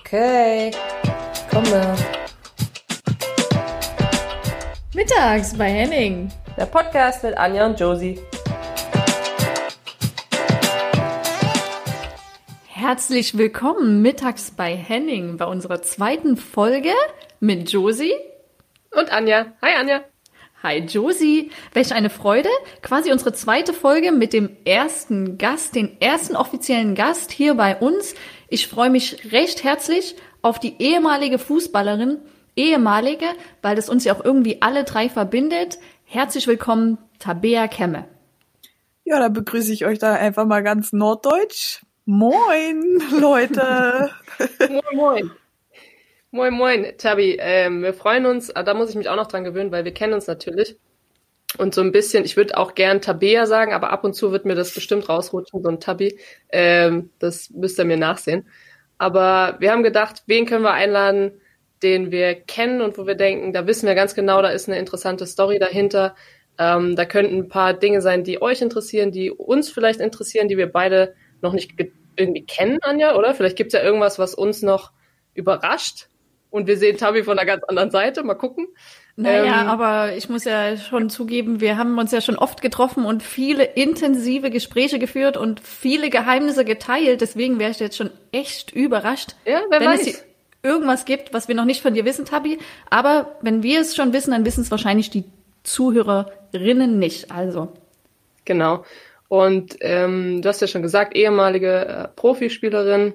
[0.00, 0.72] Okay,
[1.50, 1.96] komme.
[4.92, 6.32] Mittags bei Henning.
[6.56, 8.18] Der Podcast mit Anja und Josie.
[12.66, 16.92] Herzlich willkommen mittags bei Henning bei unserer zweiten Folge
[17.38, 18.14] mit Josie
[18.90, 19.46] und Anja.
[19.62, 20.00] Hi Anja.
[20.64, 21.50] Hi Josie.
[21.74, 22.48] Welch eine Freude.
[22.82, 28.14] Quasi unsere zweite Folge mit dem ersten Gast, den ersten offiziellen Gast hier bei uns.
[28.48, 32.18] Ich freue mich recht herzlich auf die ehemalige Fußballerin,
[32.56, 33.26] ehemalige,
[33.62, 35.78] weil das uns ja auch irgendwie alle drei verbindet.
[36.04, 38.04] Herzlich willkommen, Tabea Kemme.
[39.04, 41.82] Ja, da begrüße ich euch da einfach mal ganz norddeutsch.
[42.04, 44.10] Moin, Leute.
[44.58, 45.30] moin, moin.
[46.30, 47.38] Moin, moin, Tabi.
[47.40, 49.94] Ähm, wir freuen uns, ah, da muss ich mich auch noch dran gewöhnen, weil wir
[49.94, 50.76] kennen uns natürlich.
[51.56, 54.44] Und so ein bisschen, ich würde auch gern Tabea sagen, aber ab und zu wird
[54.44, 56.18] mir das bestimmt rausrutschen, so ein Tabi.
[56.50, 58.48] Ähm, das müsst ihr mir nachsehen.
[58.98, 61.40] Aber wir haben gedacht, wen können wir einladen,
[61.82, 64.78] den wir kennen und wo wir denken, da wissen wir ganz genau, da ist eine
[64.78, 66.16] interessante Story dahinter.
[66.58, 70.56] Ähm, da könnten ein paar Dinge sein, die euch interessieren, die uns vielleicht interessieren, die
[70.56, 71.72] wir beide noch nicht
[72.16, 73.34] irgendwie kennen, Anja, oder?
[73.34, 74.92] Vielleicht gibt's ja irgendwas, was uns noch
[75.34, 76.08] überrascht
[76.50, 78.22] und wir sehen Tabi von einer ganz anderen Seite.
[78.22, 78.68] Mal gucken.
[79.16, 83.04] Naja, ähm, aber ich muss ja schon zugeben, wir haben uns ja schon oft getroffen
[83.04, 87.20] und viele intensive Gespräche geführt und viele Geheimnisse geteilt.
[87.20, 90.06] Deswegen wäre ich jetzt schon echt überrascht, ja, wenn weiß.
[90.06, 90.24] es
[90.64, 92.58] irgendwas gibt, was wir noch nicht von dir wissen, Tabi.
[92.90, 95.24] Aber wenn wir es schon wissen, dann wissen es wahrscheinlich die
[95.62, 97.30] Zuhörerinnen nicht.
[97.30, 97.72] Also.
[98.44, 98.84] Genau.
[99.28, 103.14] Und ähm, du hast ja schon gesagt, ehemalige äh, Profispielerin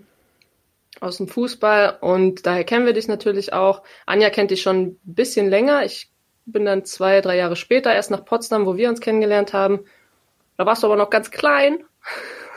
[1.01, 3.83] aus dem Fußball und daher kennen wir dich natürlich auch.
[4.05, 5.85] Anja kennt dich schon ein bisschen länger.
[5.85, 6.11] Ich
[6.45, 9.85] bin dann zwei, drei Jahre später erst nach Potsdam, wo wir uns kennengelernt haben.
[10.57, 11.83] Da warst du aber noch ganz klein.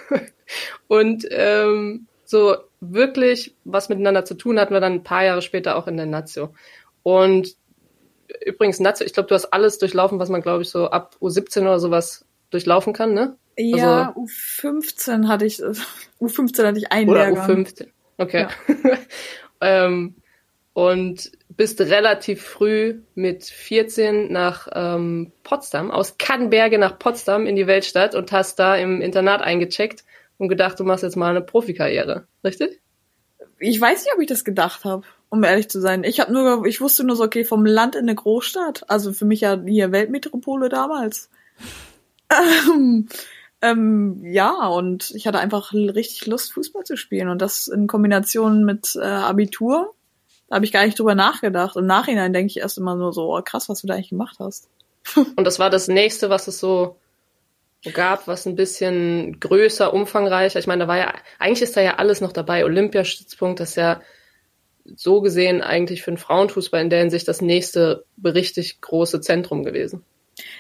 [0.89, 5.77] und ähm, so wirklich was miteinander zu tun hatten wir dann ein paar Jahre später
[5.77, 6.55] auch in der Nazio.
[7.03, 7.57] Und
[8.45, 11.63] übrigens, Nazio, ich glaube, du hast alles durchlaufen, was man, glaube ich, so ab U17
[11.63, 13.37] oder sowas durchlaufen kann, ne?
[13.57, 15.63] Ja, also, U15 hatte ich,
[16.21, 17.65] U15 hatte ich einen oder Lehrgang.
[17.65, 17.89] U15.
[18.23, 18.47] Okay.
[18.69, 18.99] Ja.
[19.61, 20.15] ähm,
[20.75, 27.67] und bist relativ früh mit 14 nach ähm, Potsdam, aus Kannberge nach Potsdam in die
[27.67, 30.05] Weltstadt und hast da im Internat eingecheckt
[30.39, 32.81] und gedacht, du machst jetzt mal eine Profikarriere, richtig?
[33.59, 36.05] Ich weiß nicht, ob ich das gedacht habe, um ehrlich zu sein.
[36.05, 38.89] Ich habe nur, ich wusste nur so, okay, vom Land in eine Großstadt.
[38.89, 41.31] Also für mich ja hier Weltmetropole damals.
[42.71, 43.09] Ähm,
[43.63, 47.29] ähm, ja, und ich hatte einfach richtig Lust, Fußball zu spielen.
[47.29, 49.95] Und das in Kombination mit äh, Abitur,
[50.49, 51.77] da habe ich gar nicht drüber nachgedacht.
[51.77, 54.37] Im Nachhinein denke ich erst immer nur so, oh, krass, was du da eigentlich gemacht
[54.41, 54.69] hast.
[55.15, 56.97] und das war das nächste, was es so
[57.95, 60.59] gab, was ein bisschen größer, umfangreicher.
[60.59, 62.65] Ich meine, da war ja, eigentlich ist da ja alles noch dabei.
[62.65, 64.01] Olympiastützpunkt, das ist ja
[64.97, 70.05] so gesehen eigentlich für den Frauenfußball in der Hinsicht das nächste richtig große Zentrum gewesen.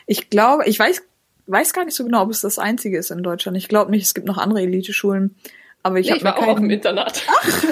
[0.06, 1.02] Ich glaube, ich weiß
[1.46, 3.56] weiß gar nicht so genau, ob es das einzige ist in Deutschland.
[3.56, 5.36] Ich glaube nicht, es gibt noch andere Elite-Schulen.
[5.82, 6.48] Aber ich, nee, ich war keinen...
[6.48, 7.22] auch im Internat.
[7.28, 7.64] Ach.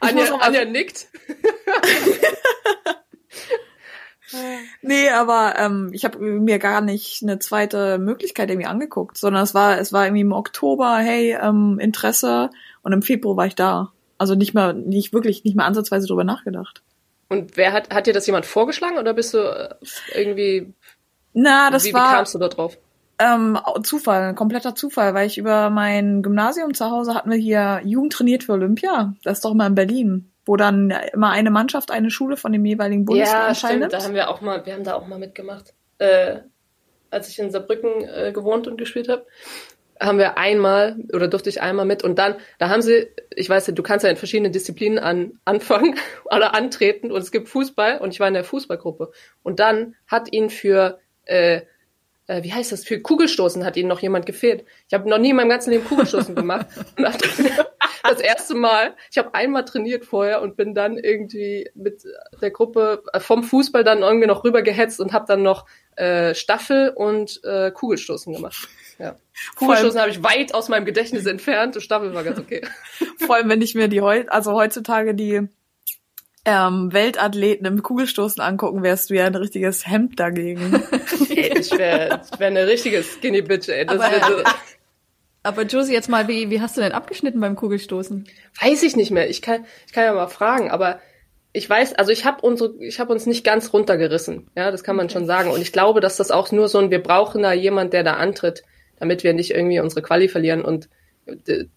[0.00, 1.08] Anja, Anja nickt.
[4.82, 9.54] nee, aber ähm, ich habe mir gar nicht eine zweite Möglichkeit irgendwie angeguckt, sondern es
[9.54, 12.50] war es war irgendwie im Oktober, hey, ähm, Interesse
[12.82, 13.92] und im Februar war ich da.
[14.16, 16.82] Also nicht mehr nicht wirklich nicht mehr ansatzweise drüber nachgedacht.
[17.28, 19.74] Und wer hat hat dir das jemand vorgeschlagen oder bist du äh,
[20.14, 20.72] irgendwie
[21.40, 22.10] na, das wie, war.
[22.10, 22.76] Wie kamst du da drauf?
[23.20, 28.12] Ähm, Zufall, kompletter Zufall, weil ich über mein Gymnasium zu Hause hatten wir hier Jugend
[28.12, 29.14] trainiert für Olympia.
[29.24, 32.64] Das ist doch mal in Berlin, wo dann immer eine Mannschaft eine Schule von dem
[32.64, 35.74] jeweiligen Bundesland ja, stimmt, Da haben wir auch mal, wir haben da auch mal mitgemacht.
[35.98, 36.40] Äh,
[37.10, 39.24] als ich in Saarbrücken äh, gewohnt und gespielt habe,
[40.00, 43.66] haben wir einmal oder durfte ich einmal mit und dann, da haben sie, ich weiß
[43.66, 47.98] nicht, du kannst ja in verschiedenen Disziplinen an, anfangen oder antreten und es gibt Fußball
[47.98, 49.10] und ich war in der Fußballgruppe
[49.42, 51.62] und dann hat ihn für äh,
[52.28, 54.64] äh, wie heißt das, für Kugelstoßen hat ihnen noch jemand gefehlt.
[54.86, 56.66] Ich habe noch nie in meinem ganzen Leben Kugelstoßen gemacht.
[56.96, 62.04] das erste Mal, ich habe einmal trainiert vorher und bin dann irgendwie mit
[62.40, 65.66] der Gruppe äh, vom Fußball dann irgendwie noch rübergehetzt und habe dann noch
[65.96, 68.68] äh, Staffel und äh, Kugelstoßen gemacht.
[68.98, 69.16] Ja.
[69.56, 71.80] Kugelstoßen habe ich weit aus meinem Gedächtnis entfernt.
[71.82, 72.62] Staffel war ganz okay.
[73.18, 75.48] Vor allem, wenn ich mir die heu also heutzutage die
[76.48, 80.82] ähm, Weltathleten im Kugelstoßen angucken, wärst du ja ein richtiges Hemd dagegen.
[81.28, 83.84] ich wäre wär eine richtige Skinny Bitch, ey.
[83.84, 84.42] Das aber, so.
[85.42, 88.26] aber Josie, jetzt mal, wie, wie hast du denn abgeschnitten beim Kugelstoßen?
[88.62, 89.28] Weiß ich nicht mehr.
[89.28, 91.00] Ich kann, ich kann ja mal fragen, aber
[91.52, 94.50] ich weiß, also ich habe unsere, ich habe uns nicht ganz runtergerissen.
[94.56, 95.14] Ja, das kann man okay.
[95.14, 95.50] schon sagen.
[95.50, 98.14] Und ich glaube, dass das auch nur so ein, wir brauchen da jemand, der da
[98.14, 98.62] antritt,
[98.98, 100.88] damit wir nicht irgendwie unsere Quali verlieren und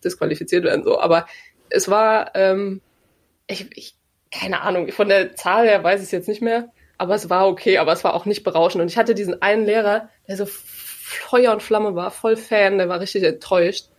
[0.03, 0.85] disqualifiziert werden.
[0.85, 1.25] So, aber
[1.69, 2.81] es war, ähm,
[3.47, 3.95] ich, ich,
[4.31, 7.47] keine Ahnung, von der Zahl her weiß ich es jetzt nicht mehr, aber es war
[7.47, 8.81] okay, aber es war auch nicht berauschend.
[8.81, 12.89] Und ich hatte diesen einen Lehrer, der so Feuer und Flamme war, voll Fan, der
[12.89, 13.89] war richtig enttäuscht,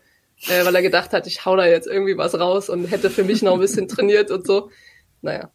[0.49, 3.25] äh, weil er gedacht hat, ich hau da jetzt irgendwie was raus und hätte für
[3.25, 4.71] mich noch ein bisschen trainiert und so.
[5.21, 5.51] Naja.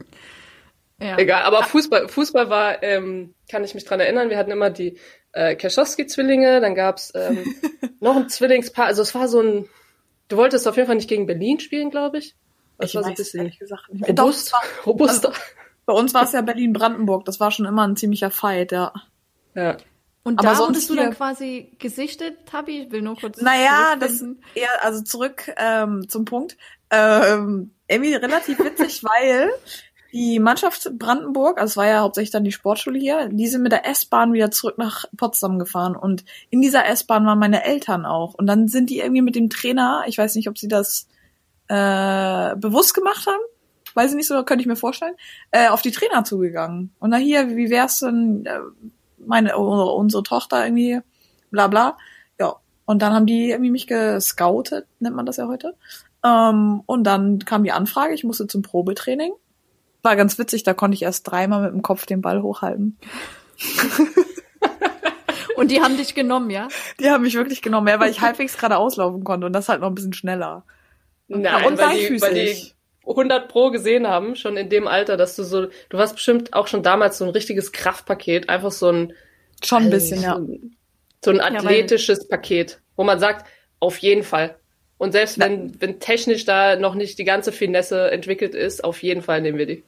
[0.99, 1.17] Ja.
[1.17, 4.97] Egal, aber Fußball, Fußball war, ähm, kann ich mich dran erinnern, wir hatten immer die
[5.31, 7.45] äh, Kerschowski-Zwillinge, dann gab's ähm,
[7.99, 9.69] noch ein Zwillingspaar, also es war so ein,
[10.27, 12.35] du wolltest auf jeden Fall nicht gegen Berlin spielen, glaube ich.
[12.77, 14.17] Das ich war so ein weiß bisschen ehrlich gesagt nicht.
[14.17, 15.33] Doch, robust, war- robuster.
[15.85, 17.25] Bei uns war es ja Berlin-Brandenburg.
[17.25, 18.93] Das war schon immer ein ziemlicher Fight, ja.
[19.55, 19.77] ja.
[20.23, 22.83] Und Aber da sonst wurdest du dann quasi gesichtet, Tabi?
[22.83, 23.41] Ich will nur kurz.
[23.41, 24.21] Naja, das
[24.53, 26.57] eher, also zurück ähm, zum Punkt.
[26.89, 29.49] Ähm, irgendwie relativ witzig, weil
[30.11, 33.71] die Mannschaft Brandenburg, also es war ja hauptsächlich dann die Sportschule hier, die sind mit
[33.71, 38.33] der S-Bahn wieder zurück nach Potsdam gefahren und in dieser S-Bahn waren meine Eltern auch
[38.33, 41.07] und dann sind die irgendwie mit dem Trainer, ich weiß nicht, ob sie das
[41.67, 43.41] äh, bewusst gemacht haben,
[43.93, 45.15] weiß ich nicht so, könnte ich mir vorstellen,
[45.51, 48.59] äh, auf die Trainer zugegangen und na hier, wie wär's denn, äh,
[49.17, 50.99] meine unsere, unsere Tochter irgendwie,
[51.51, 51.97] bla bla,
[52.39, 52.55] ja
[52.87, 55.75] und dann haben die irgendwie mich gescoutet, nennt man das ja heute.
[56.23, 59.33] Ähm, und dann kam die Anfrage, ich musste zum Probetraining.
[60.03, 62.97] War ganz witzig, da konnte ich erst dreimal mit dem Kopf den Ball hochhalten.
[65.57, 66.67] Und die haben dich genommen, ja?
[66.99, 69.81] Die haben mich wirklich genommen, ja, weil ich halbwegs gerade auslaufen konnte und das halt
[69.81, 70.63] noch ein bisschen schneller.
[71.27, 72.73] Nein, und beifüßig.
[73.05, 76.67] 100 Pro gesehen haben, schon in dem Alter, dass du so, du warst bestimmt auch
[76.67, 79.13] schon damals so ein richtiges Kraftpaket, einfach so ein,
[79.63, 80.39] Schon ein bisschen, ja.
[81.23, 83.47] so ein athletisches Paket, wo man sagt,
[83.79, 84.57] auf jeden Fall.
[84.97, 89.21] Und selbst wenn, wenn technisch da noch nicht die ganze Finesse entwickelt ist, auf jeden
[89.21, 89.83] Fall nehmen wir die.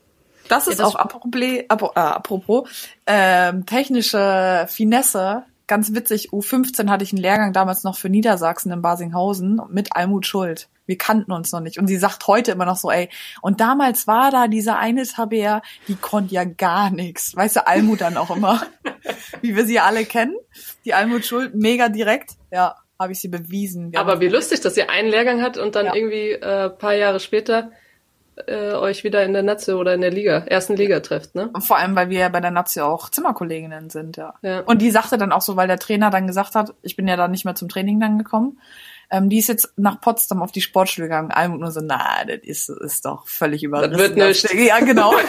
[0.47, 2.69] Das ist das- auch apropos, apro- äh, apropos
[3.05, 5.43] ähm, technische Finesse.
[5.69, 10.25] Ganz witzig, U15 hatte ich einen Lehrgang damals noch für Niedersachsen in Basinghausen mit Almut
[10.25, 10.67] Schuld.
[10.87, 11.77] Wir kannten uns noch nicht.
[11.77, 13.07] Und sie sagt heute immer noch so, ey,
[13.43, 17.35] und damals war da dieser eine Tabea, die konnte ja gar nichts.
[17.35, 18.63] Weißt du, Almut dann auch immer.
[19.41, 20.35] Wie wir sie alle kennen.
[20.85, 22.31] Die Almut Schuld, mega direkt.
[22.51, 23.91] Ja, habe ich sie bewiesen.
[23.91, 25.93] Wir Aber wie lustig, dass ihr einen Lehrgang hat und dann Ja.
[25.93, 27.71] irgendwie äh, paar Jahre später
[28.47, 31.49] äh, euch wieder in der Natze oder in der Liga, ersten Liga trefft, ne?
[31.59, 34.33] Vor allem, weil wir ja bei der Nazi auch Zimmerkolleginnen sind, ja.
[34.41, 34.61] Ja.
[34.61, 37.15] Und die sagte dann auch so, weil der Trainer dann gesagt hat, ich bin ja
[37.15, 38.59] dann nicht mehr zum Training dann gekommen,
[39.11, 41.31] ähm, die ist jetzt nach Potsdam auf die Sportschule gegangen.
[41.31, 43.97] Almut nur so, na, das ist, ist doch völlig überrissen.
[43.97, 44.53] wird nicht.
[44.53, 45.13] Ja, genau.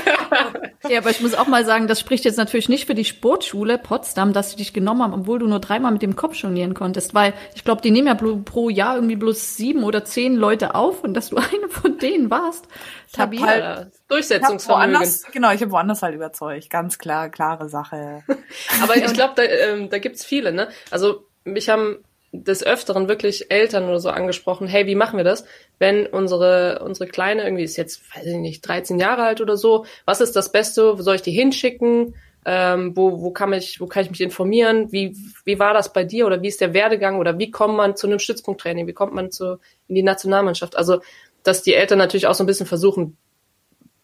[0.88, 3.76] Ja, aber ich muss auch mal sagen, das spricht jetzt natürlich nicht für die Sportschule
[3.76, 7.12] Potsdam, dass sie dich genommen haben, obwohl du nur dreimal mit dem Kopf jonglieren konntest,
[7.14, 11.04] weil ich glaube, die nehmen ja pro Jahr irgendwie bloß sieben oder zehn Leute auf
[11.04, 12.64] und dass du eine von denen warst.
[13.12, 14.92] hab Tabi, halt- Ich Durchsetzungsvermögen.
[14.94, 16.70] woanders, genau, ich habe woanders halt überzeugt.
[16.70, 18.22] Ganz klar, klare Sache.
[18.82, 20.68] Aber ich glaube, da, ähm, da gibt's viele, ne?
[20.90, 21.98] Also mich haben
[22.32, 25.44] des Öfteren wirklich Eltern oder so angesprochen, hey, wie machen wir das,
[25.78, 29.84] wenn unsere, unsere Kleine irgendwie ist jetzt, weiß ich nicht, 13 Jahre alt oder so,
[30.04, 33.86] was ist das Beste, wo soll ich die hinschicken, ähm, wo, wo, kann ich, wo
[33.86, 36.26] kann ich mich informieren, wie, wie war das bei dir?
[36.26, 37.18] Oder wie ist der Werdegang?
[37.18, 41.00] Oder wie kommt man zu einem Stützpunkttraining, wie kommt man zu, in die Nationalmannschaft, also
[41.42, 43.16] dass die Eltern natürlich auch so ein bisschen versuchen,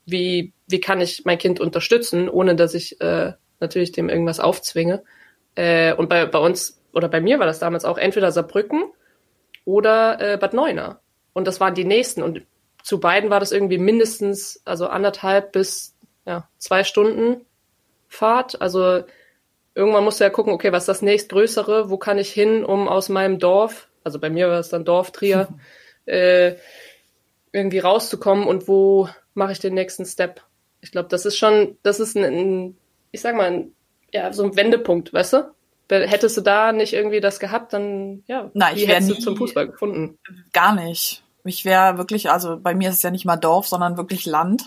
[0.05, 5.03] wie, wie kann ich mein Kind unterstützen, ohne dass ich äh, natürlich dem irgendwas aufzwinge.
[5.55, 8.85] Äh, und bei, bei uns oder bei mir war das damals auch entweder Saarbrücken
[9.67, 11.03] oder äh, Bad Neuenahr.
[11.35, 12.23] Und das waren die nächsten.
[12.23, 12.41] Und
[12.83, 17.45] zu beiden war das irgendwie mindestens, also anderthalb bis ja, zwei Stunden
[18.09, 18.63] Fahrt.
[18.63, 19.05] Also
[19.75, 21.91] irgendwann musst du ja gucken, okay, was ist das nächstgrößere?
[21.91, 25.11] Wo kann ich hin, um aus meinem Dorf, also bei mir war es dann Dorf
[25.11, 25.49] Trier,
[26.07, 26.55] äh,
[27.53, 30.41] irgendwie rauszukommen und wo mache ich den nächsten Step?
[30.81, 32.79] Ich glaube, das ist schon, das ist ein, ein
[33.13, 33.73] ich sag mal, ein,
[34.15, 35.56] ja, so ein Wendepunkt, weißt du?
[35.89, 39.21] Hättest du da nicht irgendwie das gehabt, dann, ja, Na, ich wie hättest du nie-
[39.21, 40.19] zum Fußball gefunden?
[40.53, 41.23] Gar nicht.
[41.45, 44.65] Ich wäre wirklich, also bei mir ist es ja nicht mal Dorf, sondern wirklich Land.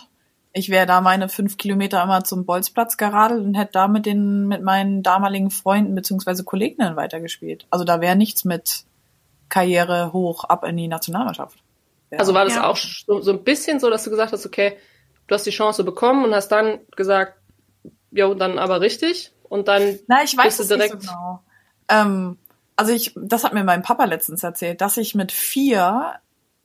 [0.53, 4.47] Ich wäre da meine fünf Kilometer immer zum Bolzplatz geradelt und hätte da mit den,
[4.47, 7.67] mit meinen damaligen Freunden beziehungsweise Kolleginnen weitergespielt.
[7.69, 8.85] Also da wäre nichts mit
[9.49, 11.57] Karriere hoch ab in die Nationalmannschaft.
[12.11, 12.19] Ja.
[12.19, 12.67] Also war das Ja.
[12.67, 14.77] auch so, so ein bisschen so, dass du gesagt hast, okay,
[15.27, 17.33] du hast die Chance bekommen und hast dann gesagt,
[18.11, 21.41] jo, dann aber richtig und dann Na, ich weiß es nicht so direkt- genau.
[21.89, 22.37] Ähm,
[22.75, 26.13] also ich, das hat mir mein Papa letztens erzählt, dass ich mit vier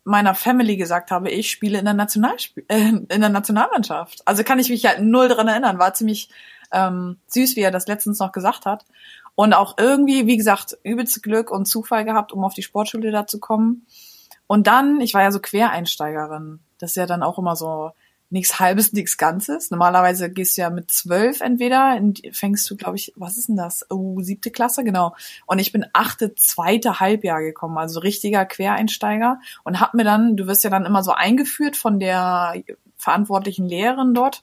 [0.04, 4.22] meiner Family gesagt habe, ich spiele in der Nationalsp äh, in der Nationalmannschaft.
[4.26, 5.78] Also kann ich mich halt null dran erinnern.
[5.78, 6.28] War ziemlich
[6.72, 8.84] ähm, süß, wie er das letztens noch gesagt hat.
[9.34, 13.26] Und auch irgendwie, wie gesagt, übelste Glück und Zufall gehabt, um auf die Sportschule da
[13.26, 13.86] zu kommen.
[14.46, 16.60] Und dann, ich war ja so Quereinsteigerin.
[16.78, 17.90] Das ist ja dann auch immer so
[18.34, 19.70] nichts Halbes, nichts Ganzes.
[19.70, 23.56] Normalerweise gehst du ja mit zwölf entweder, in, fängst du, glaube ich, was ist denn
[23.56, 23.86] das?
[23.90, 25.14] Oh, siebte Klasse, genau.
[25.46, 30.48] Und ich bin achte, zweite Halbjahr gekommen, also richtiger Quereinsteiger und hab mir dann, du
[30.48, 32.54] wirst ja dann immer so eingeführt von der
[32.96, 34.42] verantwortlichen Lehrerin dort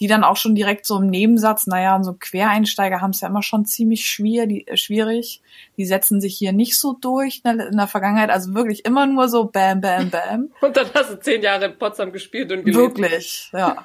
[0.00, 3.42] die dann auch schon direkt so im Nebensatz, naja, so Quereinsteiger haben es ja immer
[3.42, 5.42] schon ziemlich schwer, die, äh, schwierig.
[5.76, 8.30] Die setzen sich hier nicht so durch in der, Vergangenheit.
[8.30, 10.50] Also wirklich immer nur so bam, bam, bam.
[10.60, 12.98] Und dann hast du zehn Jahre in Potsdam gespielt und gelebt.
[12.98, 13.84] Wirklich, ja.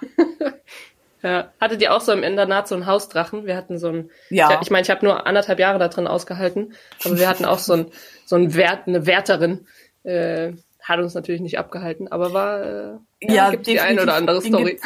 [1.24, 1.52] ja.
[1.60, 3.46] Hattet ihr auch so im Internat so einen Hausdrachen?
[3.46, 4.60] Wir hatten so ein, ja.
[4.62, 7.74] ich meine, ich habe nur anderthalb Jahre da drin ausgehalten, aber wir hatten auch so
[7.74, 7.86] ein,
[8.26, 9.66] so ein Wert, eine Wärterin,
[10.04, 10.54] äh,
[10.84, 14.42] hat uns natürlich nicht abgehalten, aber war äh, ja, ja gibt die eine oder andere
[14.42, 14.80] Story.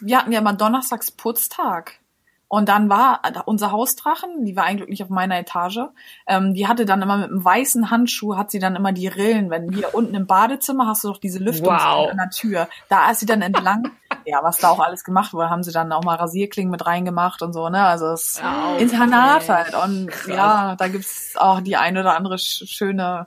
[0.00, 2.00] Wir hatten ja mal donnerstags Putztag.
[2.46, 5.80] Und dann war unser Hausdrachen, die war eigentlich nicht auf meiner Etage,
[6.28, 9.50] ähm, die hatte dann immer mit einem weißen Handschuh, hat sie dann immer die Rillen,
[9.50, 12.10] wenn hier unten im Badezimmer hast du doch diese Lüftung wow.
[12.10, 12.68] an der Tür.
[12.88, 13.90] Da ist sie dann entlang,
[14.24, 17.42] ja, was da auch alles gemacht wurde, haben sie dann auch mal Rasierklingen mit reingemacht
[17.42, 17.82] und so, ne?
[17.82, 19.74] Also es wow, Internat halt.
[19.74, 20.36] Und Krass.
[20.36, 23.26] ja, da gibt's auch die eine oder andere schöne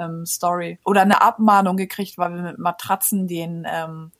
[0.00, 0.78] ähm, Story.
[0.84, 4.12] Oder eine Abmahnung gekriegt, weil wir mit Matratzen den ähm,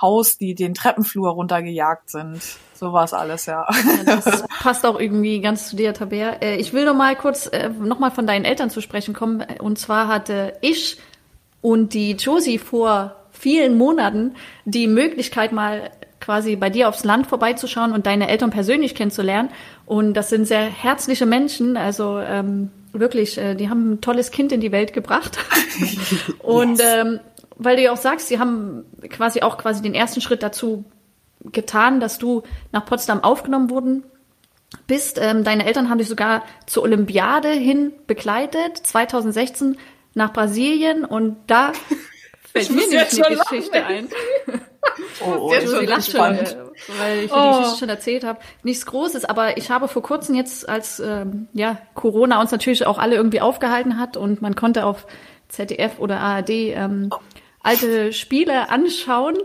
[0.00, 2.40] Haus, die den Treppenflur runtergejagt sind.
[2.74, 3.66] So war es alles, ja.
[4.06, 4.16] ja.
[4.16, 6.30] Das passt auch irgendwie ganz zu dir, Tabea.
[6.40, 9.44] Äh, ich will noch mal kurz äh, noch mal von deinen Eltern zu sprechen kommen.
[9.60, 10.98] Und zwar hatte ich
[11.60, 17.92] und die Josie vor vielen Monaten die Möglichkeit mal quasi bei dir aufs Land vorbeizuschauen
[17.92, 19.50] und deine Eltern persönlich kennenzulernen.
[19.86, 21.76] Und das sind sehr herzliche Menschen.
[21.76, 25.38] Also ähm, wirklich, äh, die haben ein tolles Kind in die Welt gebracht.
[26.38, 26.88] und yes.
[26.96, 27.20] ähm,
[27.56, 30.84] weil du ja auch sagst, sie haben quasi auch quasi den ersten Schritt dazu
[31.52, 34.04] getan, dass du nach Potsdam aufgenommen wurden
[34.86, 35.18] bist.
[35.20, 39.76] Ähm, deine Eltern haben dich sogar zur Olympiade hin begleitet, 2016
[40.14, 41.72] nach Brasilien und da
[42.52, 44.08] fällt mir nicht die Geschichte ein.
[45.20, 47.36] Oh, oh, sie lacht schon, weil ich oh.
[47.36, 48.40] die Geschichte schon erzählt habe.
[48.62, 52.98] Nichts Großes, aber ich habe vor kurzem jetzt, als ähm, ja Corona uns natürlich auch
[52.98, 55.06] alle irgendwie aufgehalten hat und man konnte auf
[55.48, 57.10] ZDF oder ARD ähm,
[57.62, 59.36] alte Spiele anschauen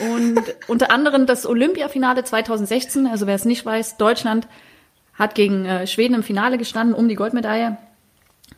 [0.00, 3.06] und unter anderem das Olympiafinale 2016.
[3.06, 4.48] Also wer es nicht weiß, Deutschland
[5.14, 7.78] hat gegen äh, Schweden im Finale gestanden um die Goldmedaille.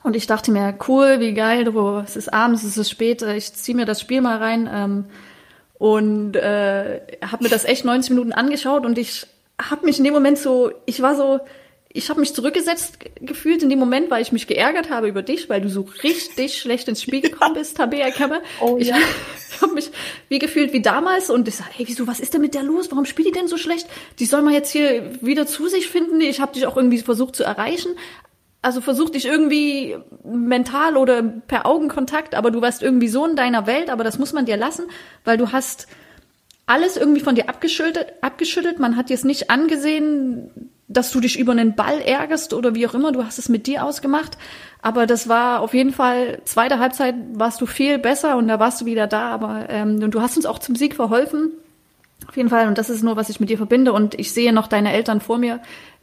[0.02, 3.36] Und ich dachte mir, cool, wie geil, du, es ist abends, es ist spät, äh,
[3.36, 4.70] ich ziehe mir das Spiel mal rein.
[4.72, 5.04] Ähm,
[5.78, 9.26] und äh, habe mir das echt 90 Minuten angeschaut und ich
[9.60, 11.40] habe mich in dem Moment so, ich war so,
[11.90, 15.48] ich habe mich zurückgesetzt gefühlt in dem Moment, weil ich mich geärgert habe über dich,
[15.48, 18.40] weil du so richtig schlecht ins Spiel gekommen bist, Tabea Kemmer.
[18.60, 18.96] Oh, ich ja.
[19.62, 19.90] habe mich
[20.28, 22.90] wie gefühlt wie damals und ich sag, hey, wieso, was ist denn mit der los?
[22.90, 23.88] Warum spielt die denn so schlecht?
[24.18, 26.20] Die soll mal jetzt hier wieder zu sich finden.
[26.20, 27.96] Ich habe dich auch irgendwie versucht zu erreichen,
[28.60, 33.66] also versuch dich irgendwie mental oder per Augenkontakt, aber du warst irgendwie so in deiner
[33.66, 34.86] Welt, aber das muss man dir lassen,
[35.24, 35.86] weil du hast
[36.66, 38.78] alles irgendwie von dir abgeschüttelt, abgeschüttelt.
[38.78, 42.86] Man hat dir es nicht angesehen, dass du dich über einen Ball ärgerst oder wie
[42.86, 43.12] auch immer.
[43.12, 44.36] Du hast es mit dir ausgemacht.
[44.82, 48.80] Aber das war auf jeden Fall, zweite Halbzeit warst du viel besser und da warst
[48.80, 49.30] du wieder da.
[49.30, 51.52] Aber ähm, und du hast uns auch zum Sieg verholfen.
[52.26, 52.68] Auf jeden Fall.
[52.68, 53.92] Und das ist nur, was ich mit dir verbinde.
[53.92, 55.60] Und ich sehe noch deine Eltern vor mir,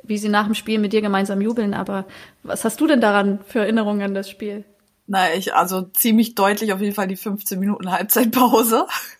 [0.08, 1.74] wie sie nach dem Spiel mit dir gemeinsam jubeln.
[1.74, 2.06] Aber
[2.44, 4.66] was hast du denn daran für Erinnerungen an das Spiel?
[5.08, 8.88] Na, ich, also ziemlich deutlich auf jeden Fall die 15 Minuten Halbzeitpause,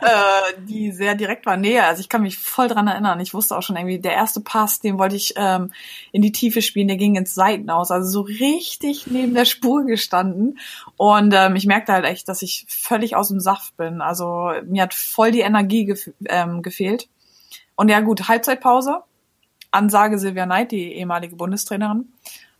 [0.00, 1.58] äh, die sehr direkt war.
[1.58, 3.20] Nee, also ich kann mich voll dran erinnern.
[3.20, 5.72] Ich wusste auch schon irgendwie, der erste Pass, den wollte ich ähm,
[6.10, 7.90] in die Tiefe spielen, der ging ins Seiten aus.
[7.90, 10.58] Also so richtig neben der Spur gestanden.
[10.96, 14.00] Und ähm, ich merkte halt echt, dass ich völlig aus dem Saft bin.
[14.00, 17.10] Also mir hat voll die Energie gef ähm, gefehlt.
[17.76, 19.02] Und ja gut, Halbzeitpause
[19.70, 22.12] Ansage Silvia Neid, die ehemalige Bundestrainerin.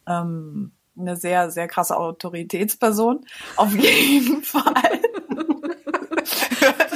[0.06, 3.24] Ähm, eine sehr, sehr krasse Autoritätsperson.
[3.56, 5.00] Auf jeden Fall.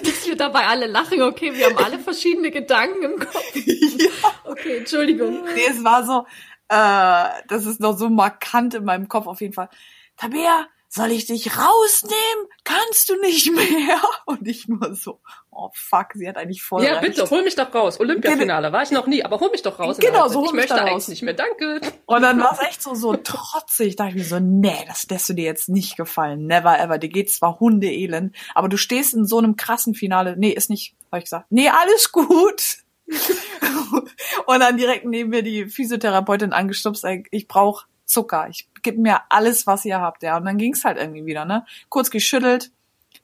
[0.03, 3.55] Dass wir dabei alle lachen, okay, wir haben alle verschiedene Gedanken im Kopf.
[4.03, 4.09] Ja.
[4.45, 5.45] Okay, Entschuldigung.
[5.55, 6.27] Nee, es war so,
[6.69, 9.69] äh, das ist noch so markant in meinem Kopf auf jeden Fall.
[10.17, 12.47] Tabea, soll ich dich rausnehmen?
[12.65, 14.01] Kannst du nicht mehr?
[14.27, 15.21] Und ich nur so,
[15.53, 17.17] oh fuck, sie hat eigentlich voll Ja, recht.
[17.17, 18.01] bitte, hol mich doch raus.
[18.01, 19.99] Olympiafinale war ich noch nie, aber hol mich doch raus.
[19.99, 21.81] Genau, so hol Ich möchte eigentlich nicht mehr, danke.
[22.07, 23.97] Und dann war es echt so, so trotzig.
[23.97, 26.47] Da dachte ich mir so, nee, das lässt du dir jetzt nicht gefallen.
[26.47, 26.99] Never ever.
[26.99, 30.37] Dir geht zwar Hundeelend, aber du stehst in so einem krassen Finale.
[30.37, 31.47] Nee, ist nicht, habe ich gesagt.
[31.51, 32.79] Nee, alles gut.
[34.47, 38.47] und dann direkt neben mir die Physiotherapeutin angestupst, ich brauche Zucker.
[38.49, 40.37] Ich gebe mir alles, was ihr habt, ja.
[40.37, 41.67] Und dann ging's halt irgendwie wieder, ne?
[41.89, 42.71] Kurz geschüttelt,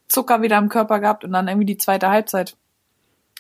[0.09, 2.57] Zucker wieder im Körper gehabt und dann irgendwie die zweite Halbzeit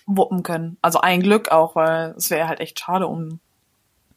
[0.06, 0.76] wuppen können.
[0.82, 3.40] Also ein Glück auch, weil es wäre halt echt schade um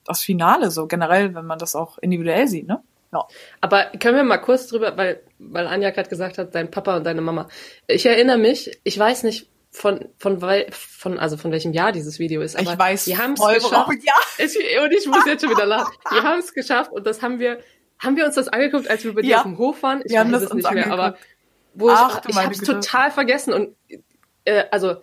[0.05, 2.81] das Finale so generell, wenn man das auch individuell sieht, ne?
[3.13, 3.25] Ja.
[3.60, 7.03] Aber können wir mal kurz drüber, weil, weil Anja gerade gesagt hat, dein Papa und
[7.03, 7.50] deine Mama.
[7.88, 10.39] Ich erinnere mich, ich weiß nicht, von, von,
[10.72, 12.60] von, also von welchem Jahr dieses Video ist.
[12.60, 13.89] Ich aber weiß die haben es geschafft.
[14.03, 14.13] ja.
[14.38, 15.93] Ich, und ich muss jetzt schon wieder lachen.
[16.10, 17.60] Die haben es geschafft und das haben wir,
[18.00, 19.38] haben wir uns das angeguckt, als wir bei dir Ja.
[19.39, 20.01] auf dem Hof waren?
[20.05, 21.00] Ich Wir haben das es uns nicht mehr, angeguckt.
[21.01, 21.17] aber
[21.73, 22.73] wo ich, Ach, ich hab's Güte.
[22.73, 23.75] total vergessen und,
[24.45, 24.95] äh, also,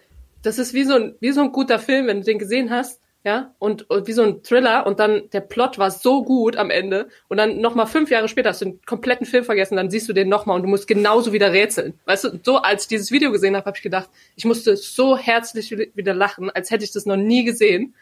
[0.43, 3.01] das ist wie so ein, wie so ein guter Film, wenn du den gesehen hast,
[3.25, 6.71] ja, und, und wie so ein Thriller und dann der Plot war so gut am
[6.71, 10.09] Ende und dann nochmal fünf Jahre später hast du den kompletten Film vergessen, dann siehst
[10.09, 11.99] du den nochmal und du musst genauso wieder rätseln.
[12.07, 15.19] Weißt du, so als ich dieses Video gesehen habe, habe ich gedacht, ich musste so
[15.19, 17.95] herzlich wieder lachen, als hätte ich das noch nie gesehen.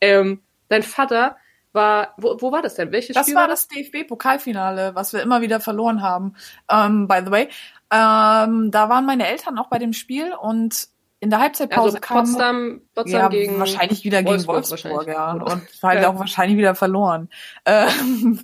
[0.00, 1.36] Ähm, dein Vater
[1.72, 2.92] war, wo, wo war das denn?
[2.92, 6.34] Welches Das Spiel war das DFB-Pokalfinale, was wir immer wieder verloren haben.
[6.70, 7.48] Ähm, by the way,
[7.94, 10.88] ähm, da waren meine Eltern auch bei dem Spiel und
[11.20, 15.14] in der Halbzeitpause Also kam Potsdam, Potsdam ja, gegen wahrscheinlich wieder gegen Wolfsburg Wolfsburg, wahrscheinlich.
[15.14, 15.32] ja.
[15.32, 16.10] Und halt Ja.
[16.10, 17.30] auch wahrscheinlich wieder verloren.
[17.64, 18.40] Ähm,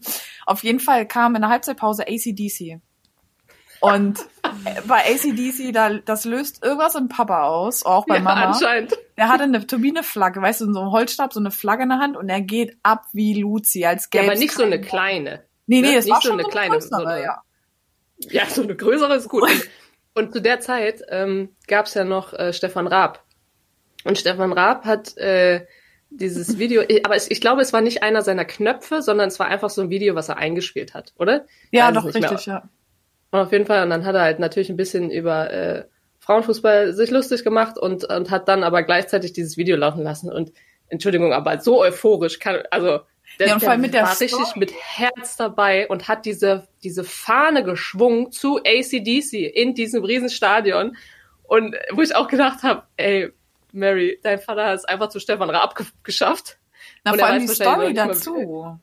[0.47, 2.81] auf jeden Fall kam in der Halbzeitpause ACDC.
[3.81, 4.21] Und
[4.67, 8.45] äh, bei ACDC, da, das löst irgendwas im Papa aus, auch bei ja, Mama.
[8.47, 8.95] anscheinend.
[9.17, 11.99] Der hatte eine Turbineflagge, weißt du, in so einem Holzstab, so eine Flagge in der
[11.99, 15.45] Hand und er geht ab wie Luzi, als Ja, gäbe aber nicht so eine kleine.
[15.67, 15.95] Nee, nee, ne?
[15.97, 17.43] das Nicht war so schon eine kleine, größere, so eine- ja.
[18.29, 19.49] Ja, so eine größere ist gut.
[20.15, 23.25] Und, zu der Zeit ähm, gab es ja noch äh, Stefan Raab.
[24.05, 25.67] Und Stefan Raab hat äh,
[26.11, 29.47] dieses Video, aber es, ich glaube, es war nicht einer seiner Knöpfe, sondern es war
[29.47, 31.47] einfach so ein Video, was er eingespielt hat, oder?
[31.71, 32.69] Ja, doch, richtig, ja.
[33.31, 35.85] Und auf jeden Fall, und dann hat er halt natürlich ein bisschen über äh,
[36.19, 40.31] Frauenfußball sich lustig gemacht und, und hat dann aber gleichzeitig dieses Video laufen lassen.
[40.31, 40.53] Und
[40.89, 43.01] Entschuldigung, aber so euphorisch kann, also
[43.41, 44.59] der, Ja, und vor allem mit der war richtig Story.
[44.59, 50.97] mit Herz dabei und hat diese, diese Fahne geschwungen zu ACDC in diesem Riesenstadion.
[51.43, 53.33] Und wo ich auch gedacht habe, ey,
[53.73, 56.59] Mary, dein Vater hat es einfach zu Stefan Raab ge geschafft.
[57.05, 58.79] Na, Und vor allem die Story dazu.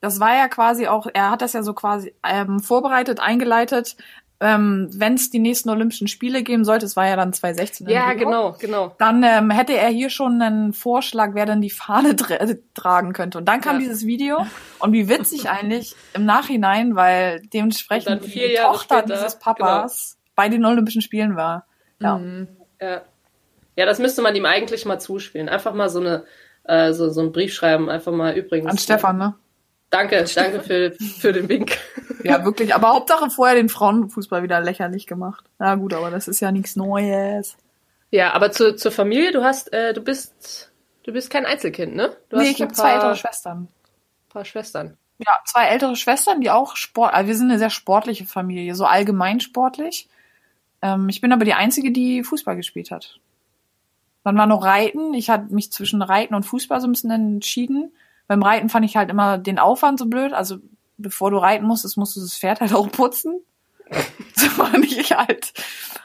[0.00, 3.96] Das war ja quasi auch, er hat das ja so quasi ähm, vorbereitet, eingeleitet,
[4.40, 7.86] ähm, wenn es die nächsten Olympischen Spiele geben sollte, es war ja dann 2016.
[7.86, 8.94] in Ja, Rio, genau, genau.
[8.98, 13.12] Dann ähm, hätte er hier schon einen Vorschlag, wer denn die Fahne tra äh, tragen
[13.12, 13.38] könnte.
[13.38, 13.80] Und dann kam Ja.
[13.80, 14.46] dieses Video
[14.78, 19.18] und wie witzig eigentlich im Nachhinein, weil dementsprechend die Jahre Tochter später, genau.
[19.18, 21.66] dieses Papas bei den Olympischen Spielen war.
[22.00, 22.16] Ja.
[22.16, 22.48] Mhm.
[22.80, 23.02] Ja.
[23.76, 25.50] ja, das müsste man ihm eigentlich mal zuspielen.
[25.50, 26.24] Einfach mal so eine
[26.64, 28.70] äh, so, so einen Brief schreiben, einfach mal übrigens.
[28.70, 29.34] An Stefan, ne?
[29.90, 31.78] Danke, danke für, für den Wink.
[32.22, 32.74] Ja, wirklich.
[32.74, 35.42] Aber Hauptsache vorher den Frauenfußball wieder lächerlich gemacht.
[35.58, 37.56] Na gut, aber das ist ja nichts Neues.
[38.10, 40.70] Ja, aber zu, zur Familie, du hast, äh, du bist,
[41.04, 42.14] du bist kein Einzelkind, ne?
[42.28, 43.68] Du nee, ich ein habe zwei ältere Schwestern.
[44.28, 44.98] paar Schwestern.
[45.16, 48.84] Ja, zwei ältere Schwestern, die auch Sport, also wir sind eine sehr sportliche Familie, so
[48.84, 50.06] allgemein sportlich.
[50.82, 53.18] Ähm, ich bin aber die Einzige, die Fußball gespielt hat.
[54.24, 55.14] Dann war noch Reiten.
[55.14, 57.92] Ich hatte mich zwischen Reiten und Fußball so ein bisschen entschieden.
[58.30, 60.32] Beim Reiten fand ich halt immer den Aufwand so blöd.
[60.32, 60.58] Also
[60.98, 63.40] bevor du reiten musstest, musst du das Pferd halt auch putzen.
[64.36, 65.52] so fand ich halt.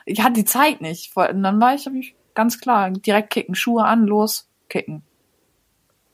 [0.05, 1.15] Ich hatte die Zeit nicht.
[1.15, 5.03] Und dann war ich, ich ganz klar, direkt kicken, Schuhe an, los, kicken.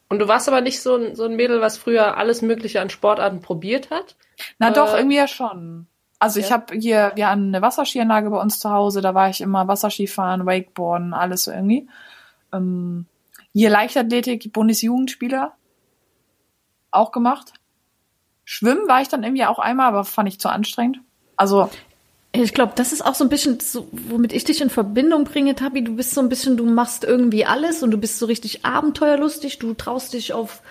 [0.09, 2.89] Und du warst aber nicht so ein, so ein Mädel, was früher alles Mögliche an
[2.89, 4.17] Sportarten probiert hat?
[4.59, 5.87] Na Äh, doch, irgendwie ja schon.
[6.19, 6.55] Also ich ja.
[6.55, 10.45] habe hier, wir haben eine Wasserskianlage bei uns zu Hause, da war ich immer Wasserskifahren,
[10.45, 11.87] Wakeboarden, alles so irgendwie.
[12.51, 13.05] Ähm,
[13.53, 15.53] hier Leichtathletik, Bundesjugendspieler,
[16.91, 17.53] auch gemacht.
[18.45, 20.99] Schwimmen war ich dann irgendwie auch einmal, aber fand ich zu anstrengend.
[21.37, 21.69] Also,
[22.33, 25.53] Ich glaube, das ist auch so ein bisschen, so, womit ich dich in Verbindung bringe,
[25.55, 25.83] Tabi.
[25.83, 29.59] Du bist so ein bisschen, du machst irgendwie alles und du bist so richtig abenteuerlustig.
[29.59, 30.61] Du traust dich auf,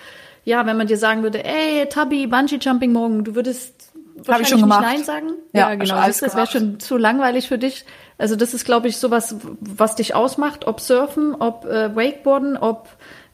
[0.45, 4.61] ja, wenn man dir sagen würde, ey, Tabi, Bungee Jumping morgen, du würdest wahrscheinlich schon
[4.61, 4.81] nicht.
[4.81, 5.29] Nein sagen.
[5.53, 6.01] Ja, Ja, genau.
[6.01, 7.85] du, Das wäre schon zu langweilig für dich.
[8.17, 12.89] Also das ist, glaube ich, sowas, was dich ausmacht, ob Surfen, ob äh, Wakeboarden, ob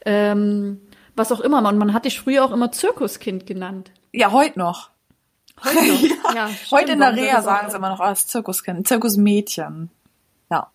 [0.05, 0.81] ähm,
[1.17, 1.67] was auch immer.
[1.69, 3.91] Und man hat dich früher auch immer Zirkuskind genannt.
[4.13, 4.91] ja, heute noch.
[5.65, 6.03] Heute noch.
[6.35, 9.91] ja, Heute stimmt, in der Reha sagen sie immer noch als Zirkuskind, Zirkusmädchen.
[10.51, 10.71] Ja.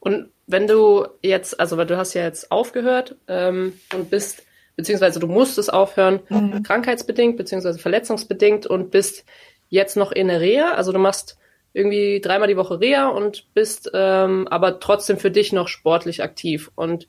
[0.00, 4.42] Und wenn du jetzt, also weil du hast ja jetzt aufgehört ähm, und bist,
[4.76, 6.62] beziehungsweise du musstest aufhören, Mhm.
[6.62, 9.24] krankheitsbedingt, beziehungsweise verletzungsbedingt und bist
[9.68, 11.38] jetzt noch in der Reha, also du machst
[11.72, 16.70] irgendwie dreimal die Woche Reha und bist ähm, aber trotzdem für dich noch sportlich aktiv.
[16.76, 17.08] Und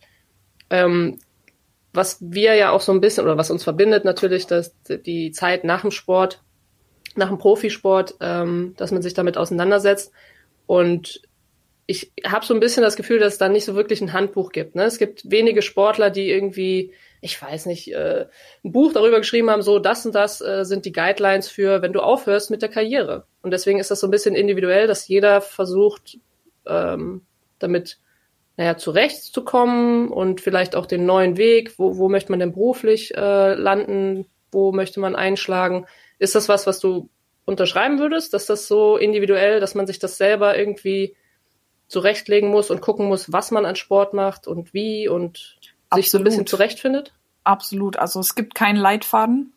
[0.69, 1.19] ähm,
[1.95, 5.63] was wir ja auch so ein bisschen, oder was uns verbindet natürlich, dass die Zeit
[5.63, 6.41] nach dem Sport,
[7.15, 10.11] nach dem Profisport, ähm, dass man sich damit auseinandersetzt.
[10.67, 11.21] Und
[11.87, 14.51] ich habe so ein bisschen das Gefühl, dass es da nicht so wirklich ein Handbuch
[14.51, 14.75] gibt.
[14.75, 14.83] Ne?
[14.83, 18.25] Es gibt wenige Sportler, die irgendwie, ich weiß nicht, äh,
[18.63, 21.93] ein Buch darüber geschrieben haben, so das und das äh, sind die Guidelines für, wenn
[21.93, 23.25] du aufhörst mit der Karriere.
[23.41, 26.17] Und deswegen ist das so ein bisschen individuell, dass jeder versucht,
[26.65, 27.21] ähm,
[27.59, 27.99] damit
[28.57, 33.53] naja, zurechtzukommen und vielleicht auch den neuen Weg, wo, wo möchte man denn beruflich äh,
[33.53, 35.85] landen, wo möchte man einschlagen.
[36.19, 37.09] Ist das was, was du
[37.45, 41.15] unterschreiben würdest, dass das so individuell, dass man sich das selber irgendwie
[41.87, 45.57] zurechtlegen muss und gucken muss, was man an Sport macht und wie und
[45.93, 46.49] sich so ein bisschen Absolut.
[46.49, 47.13] zurechtfindet?
[47.43, 47.97] Absolut.
[47.97, 49.53] Also es gibt keinen Leitfaden.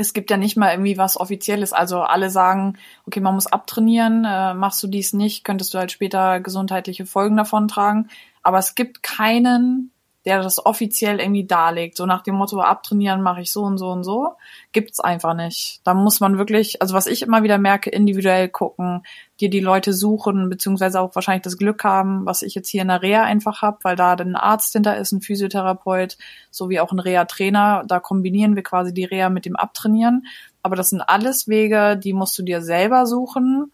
[0.00, 1.72] Es gibt ja nicht mal irgendwie was Offizielles.
[1.72, 4.24] Also alle sagen, okay, man muss abtrainieren.
[4.24, 8.08] Äh, machst du dies nicht, könntest du halt später gesundheitliche Folgen davon tragen.
[8.42, 9.92] Aber es gibt keinen,
[10.24, 11.96] der das offiziell irgendwie darlegt.
[11.96, 14.34] So nach dem Motto, abtrainieren mache ich so und so und so.
[14.72, 15.80] Gibt's einfach nicht.
[15.84, 19.02] Da muss man wirklich, also was ich immer wieder merke, individuell gucken,
[19.40, 22.88] dir die Leute suchen, beziehungsweise auch wahrscheinlich das Glück haben, was ich jetzt hier in
[22.88, 26.18] der Reha einfach habe, weil da ein Arzt hinter ist, ein Physiotherapeut,
[26.50, 27.84] sowie auch ein Reha-Trainer.
[27.86, 30.26] Da kombinieren wir quasi die Reha mit dem Abtrainieren.
[30.62, 33.72] Aber das sind alles Wege, die musst du dir selber suchen.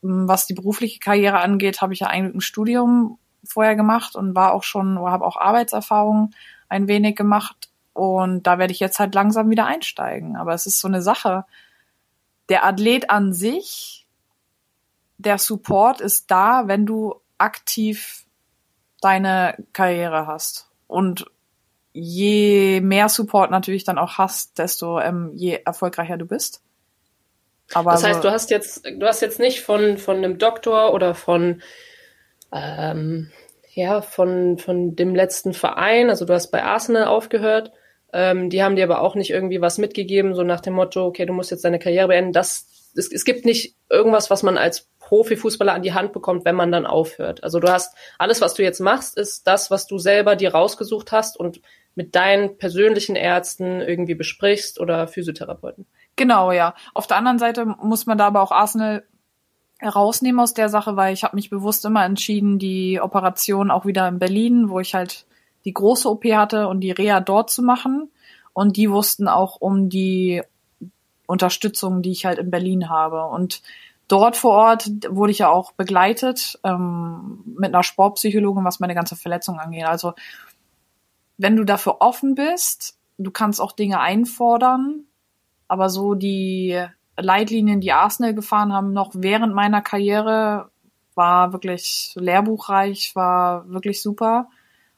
[0.00, 4.52] Was die berufliche Karriere angeht, habe ich ja eigentlich ein Studium vorher gemacht und war
[4.52, 6.32] auch schon, oder habe auch Arbeitserfahrung
[6.68, 7.68] ein wenig gemacht.
[7.92, 10.36] Und da werde ich jetzt halt langsam wieder einsteigen.
[10.36, 11.44] Aber es ist so eine Sache.
[12.48, 14.06] Der Athlet an sich,
[15.18, 18.24] der Support ist da, wenn du aktiv
[19.00, 20.70] deine Karriere hast.
[20.86, 21.26] Und
[21.92, 26.62] je mehr Support natürlich dann auch hast, desto ähm, je erfolgreicher du bist.
[27.74, 31.14] Aber Das heißt, du hast jetzt, du hast jetzt nicht von, von einem Doktor oder
[31.14, 31.62] von,
[32.52, 33.30] ähm,
[33.74, 37.72] ja, von, von dem letzten Verein, also du hast bei Arsenal aufgehört,
[38.12, 41.24] ähm, die haben dir aber auch nicht irgendwie was mitgegeben, so nach dem Motto, okay,
[41.24, 42.32] du musst jetzt deine Karriere beenden.
[42.32, 46.54] Das, es, es gibt nicht irgendwas, was man als Profifußballer an die Hand bekommt, wenn
[46.54, 47.42] man dann aufhört.
[47.42, 51.12] Also du hast, alles, was du jetzt machst, ist das, was du selber dir rausgesucht
[51.12, 51.60] hast und
[51.94, 55.86] mit deinen persönlichen Ärzten irgendwie besprichst oder Physiotherapeuten.
[56.16, 56.74] Genau, ja.
[56.94, 59.04] Auf der anderen Seite muss man da aber auch Arsenal
[59.82, 64.08] rausnehmen aus der Sache, weil ich habe mich bewusst immer entschieden, die Operation auch wieder
[64.08, 65.26] in Berlin, wo ich halt
[65.64, 68.10] die große OP hatte und die Reha dort zu machen.
[68.52, 70.42] Und die wussten auch um die
[71.26, 73.24] Unterstützung, die ich halt in Berlin habe.
[73.24, 73.62] Und
[74.08, 79.16] dort vor Ort wurde ich ja auch begleitet ähm, mit einer Sportpsychologin, was meine ganze
[79.16, 79.86] Verletzung angeht.
[79.86, 80.14] Also
[81.38, 85.04] wenn du dafür offen bist, du kannst auch Dinge einfordern,
[85.68, 86.84] aber so die
[87.16, 90.70] Leitlinien, die Arsenal gefahren haben, noch während meiner Karriere,
[91.14, 94.48] war wirklich lehrbuchreich, war wirklich super.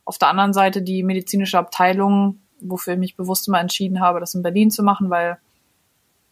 [0.05, 4.35] Auf der anderen Seite die medizinische Abteilung, wofür ich mich bewusst immer entschieden habe, das
[4.35, 5.38] in Berlin zu machen, weil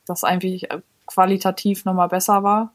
[0.07, 0.69] das eigentlich
[1.07, 2.73] qualitativ nochmal besser war.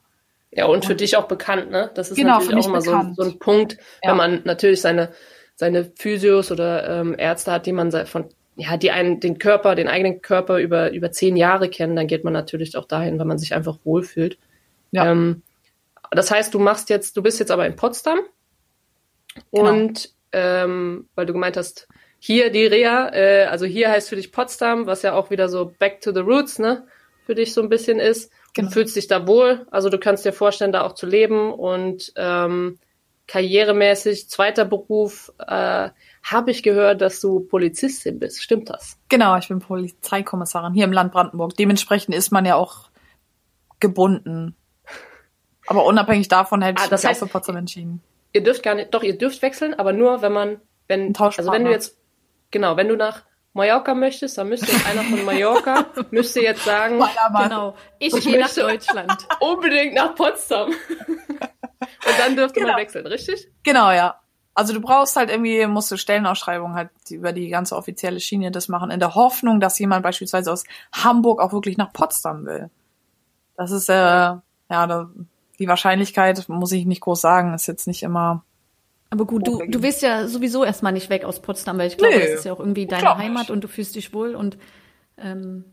[0.52, 1.92] Ja, und für dich auch bekannt, ne?
[1.94, 4.12] Das ist Genau, für natürlich auch immer so, so ein Punkt, Ja.
[4.12, 5.12] wenn man natürlich seine,
[5.56, 8.26] seine Physios oder ähm, Ärzte hat, die man von,
[8.58, 12.24] ja, die einen den Körper, den eigenen Körper über, über zehn Jahre kennen, dann geht
[12.24, 14.38] man natürlich auch dahin, wenn man sich einfach wohlfühlt.
[14.92, 15.12] Ja.
[15.12, 15.44] Ähm,
[16.12, 18.20] das heißt, du machst jetzt, du bist jetzt aber in Potsdam
[19.52, 19.70] Genau.
[19.70, 21.88] und ähm, weil du gemeint hast,
[22.20, 25.72] hier die Reha, äh, also hier heißt für dich Potsdam, was ja auch wieder so
[25.78, 26.86] back to the roots, ne,
[27.26, 28.32] für dich so ein bisschen ist.
[28.54, 28.68] Genau.
[28.68, 32.12] Du fühlst dich da wohl, also du kannst dir vorstellen, da auch zu leben und
[32.16, 32.80] ähm,
[33.28, 35.90] karrieremäßig, zweiter Beruf, äh,
[36.32, 38.42] habe ich gehört, dass du Polizistin bist.
[38.44, 38.98] Stimmt das?
[39.10, 41.56] Genau, ich bin Polizeikommissarin hier im Land Brandenburg.
[41.58, 42.90] Dementsprechend ist man ja auch
[43.80, 44.56] gebunden.
[45.68, 48.02] Aber unabhängig davon hätte Ah, ich das mich heißt- auch für Potsdam entschieden.
[48.34, 51.66] Ihr dürft gar nicht, doch, ihr dürft wechseln, aber nur, wenn man, wenn, also wenn
[51.66, 51.98] du jetzt,
[52.52, 57.02] genau, wenn du nach Mallorca möchtest, dann müsste jetzt einer von Mallorca, müsste jetzt sagen,
[57.44, 57.76] Genau.
[58.00, 59.28] Ich Ich gehe nach möchte- Deutschland.
[59.40, 60.70] unbedingt nach Potsdam.
[62.08, 62.80] Und dann dürfte man Genau.
[62.80, 63.48] wechseln, richtig?
[63.64, 64.20] Genau, ja.
[64.58, 68.70] Also du brauchst halt irgendwie, musst du Stellenausschreibungen halt über die ganze offizielle Schiene das
[68.70, 72.72] machen, in der Hoffnung, dass jemand beispielsweise aus Hamburg auch wirklich nach Potsdam will.
[73.56, 75.12] Das ist äh, ja da,
[75.60, 78.44] die Wahrscheinlichkeit, muss ich nicht groß sagen, ist jetzt nicht immer.
[79.12, 82.16] Aber gut, du, du wirst ja sowieso erstmal nicht weg aus Potsdam, weil ich glaube,
[82.16, 83.28] Nee, das ist ja auch irgendwie deine glaub nicht.
[83.28, 84.58] Heimat und du fühlst dich wohl und
[85.20, 85.66] ähm,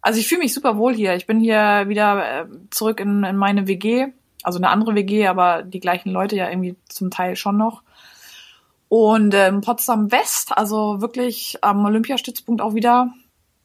[0.00, 1.16] Also ich fühle mich super wohl hier.
[1.16, 5.62] Ich bin hier wieder äh, zurück in, in meine WG, also eine andere WG, aber
[5.62, 7.82] die gleichen Leute ja irgendwie zum Teil schon noch.
[8.88, 13.12] Und ähm, Potsdam West, also wirklich am Olympiastützpunkt auch wieder,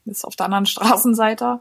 [0.05, 1.59] ist auf der anderen Straßenseite.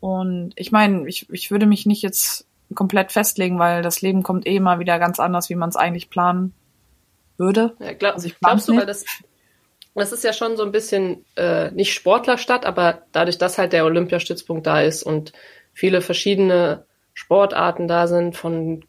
[0.00, 4.46] Und ich meine, ich, ich würde mich nicht jetzt komplett festlegen, weil das Leben kommt
[4.46, 6.54] eh immer wieder ganz anders, wie man es eigentlich planen
[7.36, 7.74] würde.
[7.80, 8.80] Ja, glaub, Also ich glaubst du, nicht.
[8.80, 9.04] weil das,
[9.94, 13.84] das ist ja schon so ein bisschen äh, nicht Sportlerstadt, aber dadurch, dass halt der
[13.84, 15.32] Olympiastützpunkt da ist und
[15.72, 18.84] viele verschiedene Sportarten da sind, von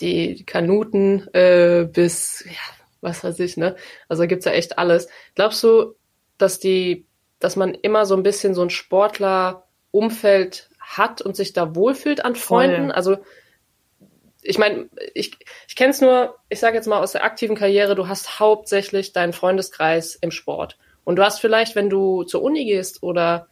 [0.00, 2.52] die Kanuten äh, bis ja,
[3.00, 3.76] was weiß ich, ne?
[4.08, 5.08] Also da gibt's ja echt alles.
[5.34, 5.94] Glaubst du,
[6.38, 7.06] dass die,
[7.38, 12.34] dass man immer so ein bisschen so ein Sportlerumfeld hat und sich da wohlfühlt an
[12.34, 12.64] Voll.
[12.64, 12.90] Freunden?
[12.90, 13.18] Also
[14.42, 15.36] ich meine, ich,
[15.68, 19.12] ich kenne es nur, ich sage jetzt mal aus der aktiven Karriere, du hast hauptsächlich
[19.12, 20.78] deinen Freundeskreis im Sport.
[21.04, 23.48] Und du hast vielleicht, wenn du zur Uni gehst oder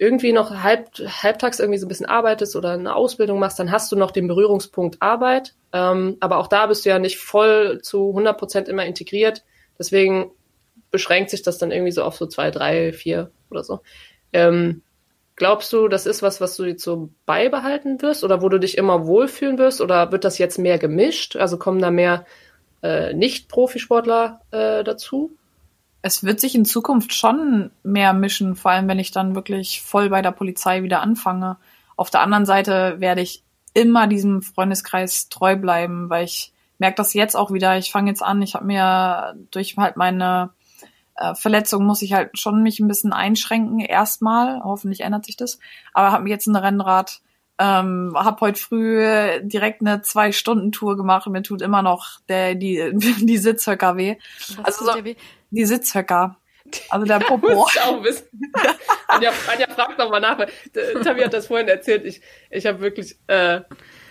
[0.00, 3.92] irgendwie noch halb, halbtags irgendwie so ein bisschen arbeitest oder eine Ausbildung machst, dann hast
[3.92, 5.54] du noch den Berührungspunkt Arbeit.
[5.74, 9.44] Ähm, aber auch da bist du ja nicht voll zu 100 Prozent immer integriert.
[9.78, 10.30] Deswegen
[10.90, 13.80] beschränkt sich das dann irgendwie so auf so zwei, drei, vier oder so.
[14.32, 14.80] Ähm,
[15.36, 18.78] glaubst du, das ist was, was du jetzt so beibehalten wirst oder wo du dich
[18.78, 21.36] immer wohlfühlen wirst oder wird das jetzt mehr gemischt?
[21.36, 22.24] Also kommen da mehr
[22.82, 25.36] äh, Nicht-Profisportler äh, dazu?
[26.02, 30.08] Es wird sich in Zukunft schon mehr mischen, vor allem wenn ich dann wirklich voll
[30.08, 31.58] bei der Polizei wieder anfange.
[31.96, 33.42] Auf der anderen Seite werde ich
[33.74, 37.76] immer diesem Freundeskreis treu bleiben, weil ich merke das jetzt auch wieder.
[37.76, 40.50] Ich fange jetzt an, ich habe mir durch halt meine
[41.20, 44.60] äh, Verletzung muss ich halt schon mich ein bisschen einschränken erstmal.
[44.64, 45.58] Hoffentlich ändert sich das.
[45.92, 47.20] Aber habe mir jetzt ein Rennrad,
[47.60, 49.04] ähm, habe heute früh
[49.42, 53.96] direkt eine zwei Stunden Tour gemacht und mir tut immer noch der die die Sitzhöcker
[53.96, 54.16] weh.
[54.56, 55.14] Was Also so, weh?
[55.50, 56.36] die Sitzhöcker.
[56.88, 57.48] Also der Popo.
[57.48, 58.26] Auch wissen.
[59.08, 60.38] Anja, Anja fragt nochmal nach,
[61.04, 62.06] Tabi hat das vorhin erzählt.
[62.06, 63.60] Ich, ich habe wirklich, äh,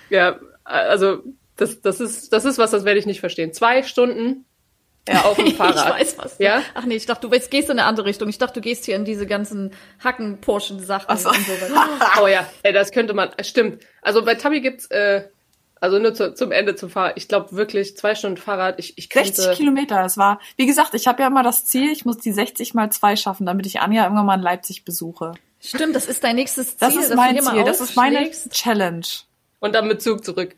[0.10, 1.24] ja, also
[1.56, 3.54] das, das ist, das ist was, das werde ich nicht verstehen.
[3.54, 4.46] Zwei Stunden
[5.18, 6.00] auf dem Fahrrad.
[6.02, 6.38] Ich weiß was.
[6.40, 6.62] Ja?
[6.74, 8.30] Ach nee, ich dachte, du jetzt gehst in eine andere Richtung.
[8.30, 9.72] Ich dachte, du gehst hier in diese ganzen
[10.04, 11.30] Hacken-Porschen-Sachen Ach so.
[11.30, 11.88] und so weiter.
[12.22, 13.84] Oh ja, ey, das könnte man, äh, stimmt.
[14.02, 15.28] Also bei Tabi gibt's, äh,
[15.82, 17.14] also nur zu, zum Ende zum Fahrrad.
[17.16, 18.80] Ich glaube wirklich zwei Stunden Fahrrad.
[18.80, 21.92] Ich, ich könnte, 60 Kilometer, das war, wie gesagt, ich habe ja immer das Ziel,
[21.92, 25.34] ich muss die 60 mal zwei schaffen, damit ich Anja irgendwann mal in Leipzig besuche.
[25.62, 26.88] Stimmt, das ist dein nächstes Ziel.
[26.88, 28.30] Das ist mein Ziel, das ist meine.
[28.50, 29.06] Challenge.
[29.60, 30.56] und dann mit Zug zurück.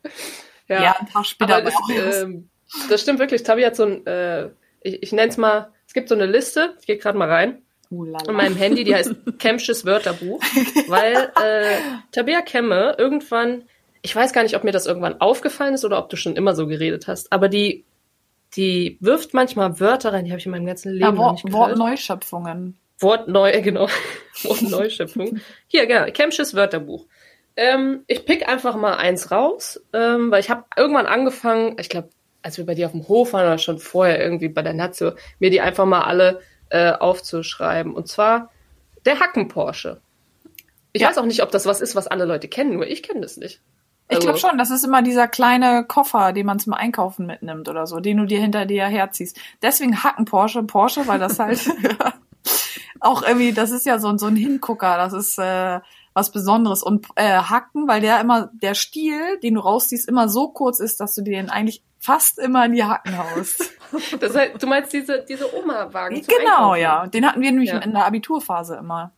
[0.68, 1.56] Ja, Ja, ein Tag später.
[1.58, 2.50] aber das, ähm,
[2.90, 3.44] das stimmt wirklich.
[3.44, 4.50] Tabi hat so ein, äh,
[4.82, 7.62] ich, ich nenne es mal, es gibt so eine Liste, ich gehe gerade mal rein,
[7.92, 10.42] uh, in meinem Handy, die heißt Kemsches Wörterbuch,
[10.88, 11.78] weil äh,
[12.12, 13.64] Tabea Kemme irgendwann,
[14.02, 16.56] ich weiß gar nicht, ob mir das irgendwann aufgefallen ist oder ob du schon immer
[16.56, 17.86] so geredet hast, aber die,
[18.56, 21.72] die wirft manchmal Wörter rein, die habe ich in meinem ganzen Leben ja, nicht gehört.
[21.72, 22.78] Wortneuschöpfungen.
[23.00, 23.88] Wort neu, äh, genau.
[24.44, 25.40] Wort Neuschöpfung.
[25.68, 27.08] Hier, genau, Kemsches Wörterbuch.
[27.58, 32.10] Ähm, ich pick einfach mal eins raus, ähm, weil ich habe irgendwann angefangen, ich glaube,
[32.43, 35.12] als wir bei dir auf dem Hof waren oder schon vorher irgendwie bei der Nazio,
[35.39, 37.93] mir die einfach mal alle äh, aufzuschreiben.
[37.93, 38.49] Und zwar
[39.06, 39.99] der Hacken-Porsche.
[40.93, 41.10] Ich Ja.
[41.10, 43.38] weiß auch nicht, ob das was ist, was alle Leute kennen, nur ich kenne das
[43.38, 43.62] nicht.
[44.10, 47.69] Ich Also- glaube schon, das ist immer dieser kleine Koffer, den man zum Einkaufen mitnimmt
[47.69, 49.38] oder so, den du dir hinter dir herziehst.
[49.62, 51.60] Deswegen Hacken Porsche, Porsche, weil das halt
[52.99, 55.80] auch irgendwie, das ist ja so, ein- so ein Hingucker, das ist äh,
[56.13, 56.84] was Besonderes.
[56.84, 60.99] Und äh, Hacken, weil der immer, der Stiel, den du rausziehst, immer so kurz ist,
[60.99, 63.72] dass du dir den eigentlich fast immer in die Hacken haust.
[64.22, 66.82] Das heißt, du meinst diese, diese Oma-Wagen genau, Einkaufen?
[66.82, 67.08] ja.
[67.08, 67.80] Den hatten wir nämlich Ja.
[67.80, 69.12] in der Abiturphase immer.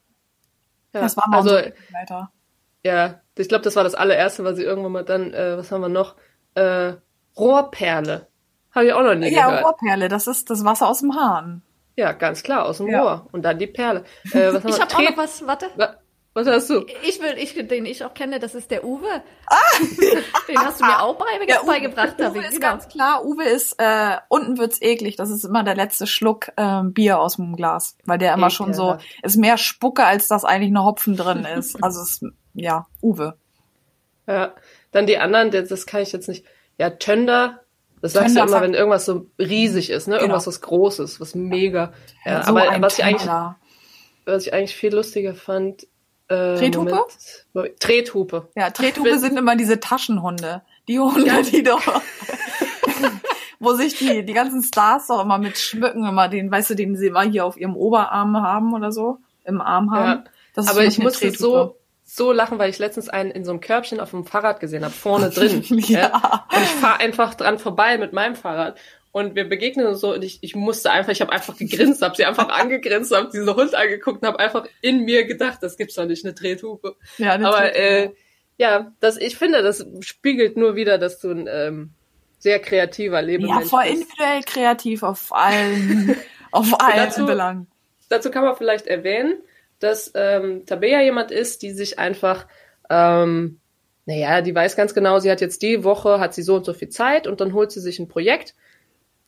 [0.94, 1.02] ja.
[1.02, 2.32] Das war mal also, Begleiter.
[2.84, 5.82] Ja, ich glaube, das war das allererste, was ich irgendwann mal dann, äh, was haben
[5.82, 6.16] wir noch?
[6.56, 6.94] Äh,
[7.38, 8.28] Rohrperle.
[8.74, 9.64] Habe ich auch noch nie Ja, gehört.
[9.66, 11.62] Rohrperle, das ist das Wasser aus dem Hahn.
[11.96, 13.02] Ja, ganz klar, aus dem Ja.
[13.04, 13.28] Rohr.
[13.32, 14.06] Und dann die Perle.
[14.32, 15.68] Äh, was haben Ich habe auch noch was, warte.
[15.76, 15.98] Wa-
[16.36, 16.84] Was hast du?
[17.08, 19.06] Ich will, ich, den ich auch kenne, das ist der Uwe.
[20.48, 22.60] Den hast du mir auch bei, Ja, Uwe- beigebracht, Uwe ist Genau.
[22.72, 25.16] ganz klar, Uwe ist, äh, unten wird's eklig.
[25.16, 27.98] Das ist immer der letzte Schluck ähm, Bier aus dem Glas.
[28.06, 31.82] Weil der immer schon so, ist mehr Spucke, als dass eigentlich eine Hopfen drin ist.
[31.84, 33.38] Also es ist, ja, Uwe.
[34.26, 34.54] Ja.
[34.92, 36.46] Dann die anderen, das, das kann ich jetzt nicht.
[36.80, 37.60] Ja, Tönder.
[38.02, 40.16] Das sagst Tönder du immer, wenn irgendwas so riesig ist, ne?
[40.16, 40.24] Genau.
[40.24, 41.94] Irgendwas was Großes, was mega.
[42.26, 43.30] Ja, so aber ein was ich eigentlich,
[44.26, 45.88] was ich eigentlich viel lustiger fand.
[46.28, 47.06] Äh, Trethupe?
[47.54, 47.80] Moment.
[47.80, 48.50] Trethupe.
[48.56, 50.62] Ja, Trethupe sind immer diese Taschenhunde.
[50.88, 51.82] Die Hunde, die doch,
[53.60, 56.98] wo sich die, die ganzen Stars doch immer mit schmücken, immer den, weißt du, den
[56.98, 60.26] sie immer hier auf ihrem Oberarm haben oder so, im Arm haben.
[60.56, 60.64] Ja.
[60.70, 64.12] Aber ich musste so, so lachen, weil ich letztens einen in so einem Körbchen auf
[64.12, 65.64] dem Fahrrad gesehen habe, vorne drin.
[65.88, 66.46] Ja.
[66.52, 68.78] Und ich fahre einfach dran vorbei mit meinem Fahrrad.
[69.14, 72.16] Und wir begegnen uns so und ich, ich musste einfach, ich habe einfach gegrinst, habe
[72.16, 75.94] sie einfach angegrinst, habe diesen Hund angeguckt und habe einfach in mir gedacht, das gibt's
[75.96, 76.96] doch nicht, eine Trethupe.
[77.20, 77.78] Ja, eine Aber Trethupe.
[77.80, 78.10] äh,
[78.58, 81.92] ja, das, ich finde, das spiegelt nur wieder, dass du ein ähm,
[82.40, 83.94] sehr kreativer Lebemensch Ja, voll bist.
[84.02, 86.16] individuell kreativ auf allen,
[86.52, 87.68] auf allen dazu- Belangen.
[88.10, 89.38] dazu kann man vielleicht erwähnen,
[89.80, 92.48] dass ähm, Tabea jemand ist, die sich einfach,
[92.90, 93.60] ähm,
[94.08, 96.74] naja, die weiß ganz genau, sie hat jetzt die Woche, hat sie so und so
[96.74, 98.56] viel Zeit und dann holt sie sich ein Projekt,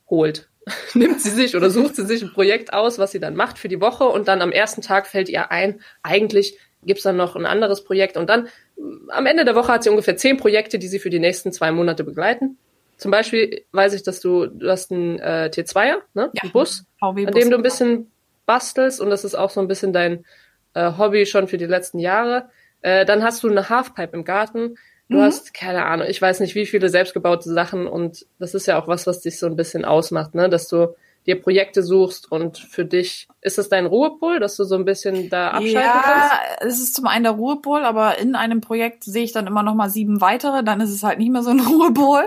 [0.09, 0.49] holt,
[0.93, 3.67] nimmt sie sich oder sucht sie sich ein Projekt aus, was sie dann macht für
[3.67, 7.45] die Woche und dann am ersten Tag fällt ihr ein, eigentlich gibt's dann noch ein
[7.45, 10.87] anderes Projekt und dann mm, am Ende der Woche hat sie ungefähr zehn Projekte, die
[10.87, 12.57] sie für die nächsten zwei Monate begleiten.
[12.97, 16.31] Zum Beispiel weiß ich, dass du, du hast einen äh, T2er, ne?
[16.33, 16.43] Ja.
[16.43, 18.11] einen Bus, an dem du ein bisschen
[18.45, 20.25] bastelst und das ist auch so ein bisschen dein
[20.73, 22.49] äh, Hobby schon für die letzten Jahre.
[22.81, 24.75] Äh, dann hast du eine Halfpipe im Garten.
[25.09, 25.21] Du Mhm.
[25.21, 28.87] hast, keine Ahnung, ich weiß nicht, wie viele selbstgebaute Sachen und das ist ja auch
[28.87, 30.49] was, was dich so ein bisschen ausmacht, ne?
[30.49, 34.75] Dass du dir Projekte suchst und für dich, ist das dein Ruhepol, dass du so
[34.75, 36.33] ein bisschen da abschalten ja, kannst?
[36.59, 39.73] es ist zum einen der Ruhepol, aber in einem Projekt sehe ich dann immer noch
[39.75, 42.23] mal sieben weitere, dann ist es halt nicht mehr so ein Ruhepol.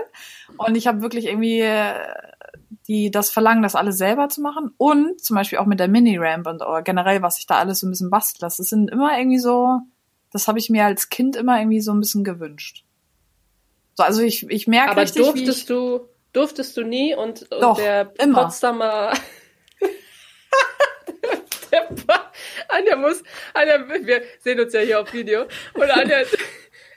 [0.57, 1.93] Und ich habe wirklich irgendwie äh,
[2.87, 6.47] die das Verlangen, das alles selber zu machen und zum Beispiel auch mit der Mini-Ramp
[6.47, 8.39] und oder generell, was ich da alles so ein bisschen bastel.
[8.41, 9.79] Das sind immer irgendwie so,
[10.31, 12.83] das habe ich mir als Kind immer irgendwie so ein bisschen gewünscht.
[13.95, 17.51] So, also ich, ich merke Aber richtig, wie ich, durftest du, durftest du nie und,
[17.51, 18.43] und Doch, der immer.
[18.43, 19.13] Potsdamer
[21.71, 21.89] der
[22.69, 26.17] Anja muss, Anja, wir sehen uns ja hier auf Video und Anja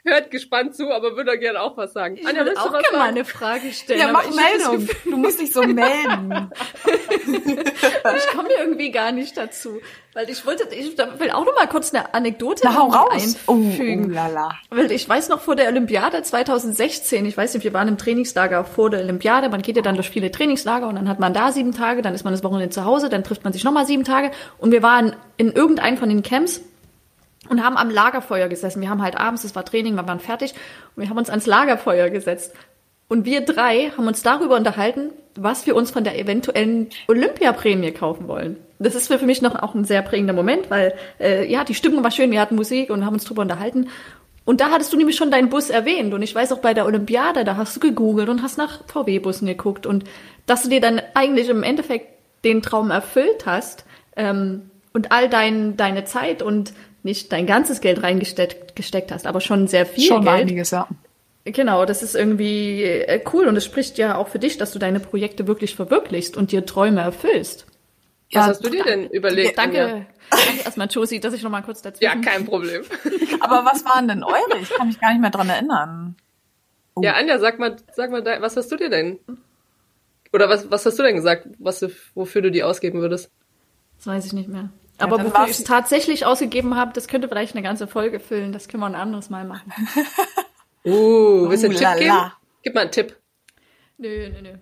[0.05, 2.17] hört gespannt zu, aber würde gerne auch was sagen.
[2.17, 3.99] Ich Anja, du auch gerne mal eine Frage stellen.
[3.99, 4.87] ja, mach Meldung.
[5.05, 6.49] Du musst dich so melden.
[8.15, 9.79] Ich komme irgendwie gar nicht dazu,
[10.13, 13.37] weil ich wollte, ich will auch noch mal kurz eine Anekdote Na, hau raus.
[13.47, 14.07] Oh, einfügen.
[14.11, 14.55] oh lala.
[14.69, 18.65] Weil ich weiß noch vor der Olympiade 2016, ich weiß nicht, wir waren im Trainingslager
[18.65, 21.51] vor der Olympiade, man geht ja dann durch viele Trainingslager und dann hat man da
[21.51, 24.03] sieben Tage, dann ist man das Wochenende zu Hause, dann trifft man sich nochmal sieben
[24.03, 26.61] Tage und wir waren in irgendeinem von den Camps
[27.49, 28.81] und haben am Lagerfeuer gesessen.
[28.81, 30.53] Wir haben halt abends, es war Training, wir waren fertig
[30.95, 32.53] und wir haben uns ans Lagerfeuer gesetzt.
[33.09, 38.27] Und wir drei haben uns darüber unterhalten, was wir uns von der eventuellen Olympiaprämie kaufen
[38.27, 38.57] wollen.
[38.79, 42.03] Das ist für mich noch auch ein sehr prägender Moment, weil äh, ja, die Stimmung
[42.03, 43.89] war schön, wir hatten Musik und haben uns drüber unterhalten.
[44.45, 46.13] Und da hattest du nämlich schon deinen Bus erwähnt.
[46.13, 49.47] Und ich weiß auch bei der Olympiade, da hast du gegoogelt und hast nach VW-Bussen
[49.47, 49.85] geguckt.
[49.85, 50.03] Und
[50.45, 52.07] dass du dir dann eigentlich im Endeffekt
[52.43, 53.85] den Traum erfüllt hast
[54.17, 56.73] ähm, und all dein, deine Zeit und
[57.03, 60.41] nicht dein ganzes Geld reingesteckt gesteckt hast, aber schon sehr viel Schon Geld.
[60.41, 60.87] einiges, ja.
[61.45, 64.79] Genau, das ist irgendwie äh, cool und es spricht ja auch für dich, dass du
[64.79, 67.65] deine Projekte wirklich verwirklichst und dir Träume erfüllst.
[68.31, 69.57] Was Ja, hast du dir denn überlegt?
[69.57, 70.05] Danke, Anja?
[70.29, 72.23] danke erstmal, Josie, dass ich noch mal kurz dazwischen.
[72.23, 72.83] Ja, kein Problem.
[73.41, 74.57] Aber was waren denn eure?
[74.61, 76.15] Ich kann mich gar nicht mehr dran erinnern.
[76.95, 77.01] Oh.
[77.03, 79.19] Ja, Anja, sag mal, sag mal, was hast du dir denn?
[80.31, 81.85] Oder was, was hast du denn gesagt, was
[82.15, 83.29] wofür du die ausgeben würdest?
[83.97, 84.69] Das weiß ich nicht mehr.
[84.97, 88.51] Aber dann wofür ich es tatsächlich ausgegeben habe, das könnte vielleicht eine ganze Folge füllen.
[88.53, 89.73] Das können wir ein anderes Mal machen.
[90.85, 92.07] Uh, willst du einen Uh, Tipp la, geben?
[92.07, 92.37] la.
[92.61, 93.15] Gib mal einen Tipp.
[93.97, 94.53] Nö, nö, nö.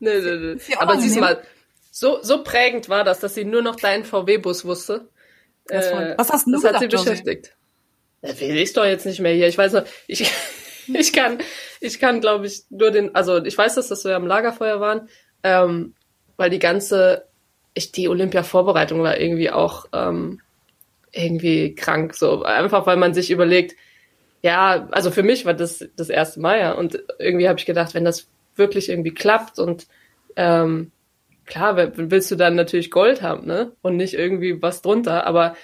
[0.00, 0.58] Nö, nö, nö.
[0.66, 1.42] Ja Aber siehst mal,
[1.90, 5.10] so, so prägend war das, dass sie nur noch deinen VW-Bus wusste.
[5.68, 7.54] Äh, Was hast denn du Das hat sie beschäftigt.
[8.22, 9.46] Ja, will ich doch jetzt nicht mehr hier.
[9.48, 10.30] Ich weiß noch, ich,
[10.86, 11.38] ich kann,
[11.80, 15.08] ich kann, glaube ich, nur den, also ich weiß, dass das wir am Lagerfeuer waren,
[15.42, 15.94] ähm,
[16.38, 17.27] weil die ganze,
[17.74, 20.40] ich, die Olympia-Vorbereitung war irgendwie auch ähm,
[21.12, 22.42] irgendwie krank, so.
[22.42, 23.76] Einfach, weil man sich überlegt,
[24.42, 26.72] ja, also für mich war das das erste Mal ja.
[26.72, 29.86] Und irgendwie habe ich gedacht, wenn das wirklich irgendwie klappt und
[30.36, 30.92] ähm,
[31.46, 33.72] klar, willst du dann natürlich Gold haben, ne?
[33.82, 35.56] Und nicht irgendwie was drunter, aber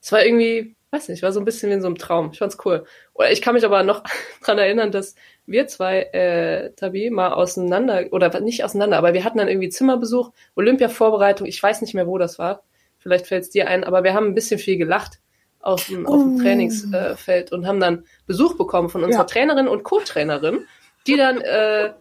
[0.00, 2.30] es war irgendwie, weiß nicht, war so ein bisschen wie in so einem Traum.
[2.32, 2.84] Ich fand's cool.
[3.14, 4.02] Oder ich kann mich aber noch
[4.44, 5.14] dran erinnern, dass
[5.46, 10.32] wir zwei, äh, Tabi, mal auseinander, oder nicht auseinander, aber wir hatten dann irgendwie Zimmerbesuch,
[10.54, 12.62] Olympia-Vorbereitung, ich weiß nicht mehr, wo das war.
[12.98, 15.18] Vielleicht fällt's dir ein, aber wir haben ein bisschen viel gelacht
[15.60, 16.40] auf dem, auf dem Oh.
[16.40, 19.26] Trainingsfeld und haben dann Besuch bekommen von unserer Ja.
[19.26, 20.66] Trainerin und Co-Trainerin,
[21.06, 21.92] die dann äh,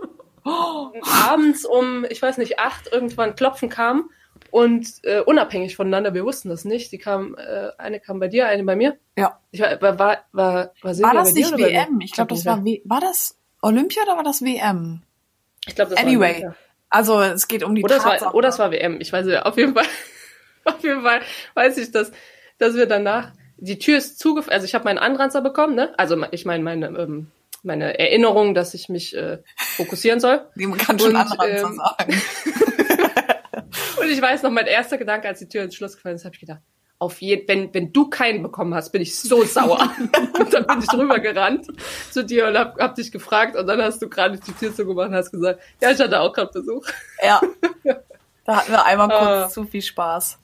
[0.44, 4.10] abends um, ich weiß nicht, acht irgendwann klopfen kam
[4.52, 6.92] und äh, unabhängig voneinander, wir wussten das nicht.
[6.92, 8.98] Die kam, äh, eine kam bei dir, eine bei mir.
[9.18, 9.40] Ja.
[9.52, 11.58] Ich war, war, war, war, war, War das nicht?
[11.58, 12.02] WM?
[12.02, 15.02] Ich glaube, das war, w war das Olympia oder war das WM?
[15.66, 16.20] Ich glaube, das Anyway.
[16.20, 16.56] war Olympia.
[16.90, 19.00] Also es geht um die Oder es war, oder es war WM.
[19.00, 19.42] Ich weiß nicht.
[19.46, 19.86] Auf jeden Fall,
[20.66, 21.22] auf jeden Fall
[21.54, 22.12] weiß ich, dass,
[22.58, 24.54] dass wir danach die Tür ist zugefallen.
[24.54, 25.98] Also ich habe meinen Anranzer bekommen, ne?
[25.98, 27.32] Also ich meine meine ähm,
[27.64, 30.46] meine Erinnerung, dass ich mich äh, fokussieren soll.
[30.56, 32.22] Man kann schon Und, andere ähm, sagen.
[34.02, 36.36] Und ich weiß noch, mein erster Gedanke, als die Tür ins Schloss gefallen ist, habe
[36.36, 36.62] ich gedacht,
[37.00, 39.92] auf jeden, wenn, wenn du keinen bekommen hast, bin ich so sauer.
[40.40, 41.68] und dann bin ich rübergerannt
[42.12, 45.10] zu dir und hab, hab dich gefragt und dann hast du gerade die Tür zugemacht
[45.10, 46.86] und hast gesagt, ja, ich hatte auch gerade Besuch.
[47.24, 47.42] Ja.
[48.44, 49.50] Da hatten wir einmal kurz Ah.
[49.50, 50.40] zu viel Spaß.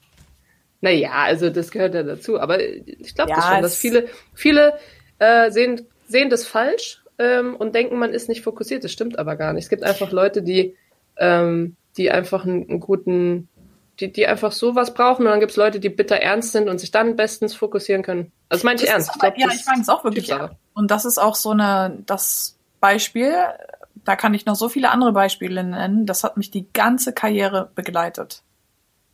[0.82, 2.40] Naja, also das gehört ja dazu.
[2.40, 4.78] Aber ich glaube das Ja, schon, dass viele, viele
[5.18, 8.84] äh, sehen, sehen das falsch ähm, und denken, man ist nicht fokussiert.
[8.84, 9.64] Das stimmt aber gar nicht.
[9.64, 10.76] Es gibt einfach Leute, die,
[11.18, 13.50] ähm, die einfach einen, einen guten,
[14.00, 16.80] die, die einfach sowas brauchen und dann gibt es Leute, die bitter ernst sind und
[16.80, 18.32] sich dann bestens fokussieren können.
[18.50, 19.10] Also das meine ich Das ernst.
[19.10, 20.28] ist Ich aber, glaub, ja, ich meine es auch wirklich.
[20.28, 20.58] Typsache.
[20.74, 23.34] Und das ist auch so eine, das Beispiel,
[24.06, 27.72] da kann ich noch so viele andere Beispiele nennen, das hat mich die ganze Karriere
[27.76, 28.44] begleitet.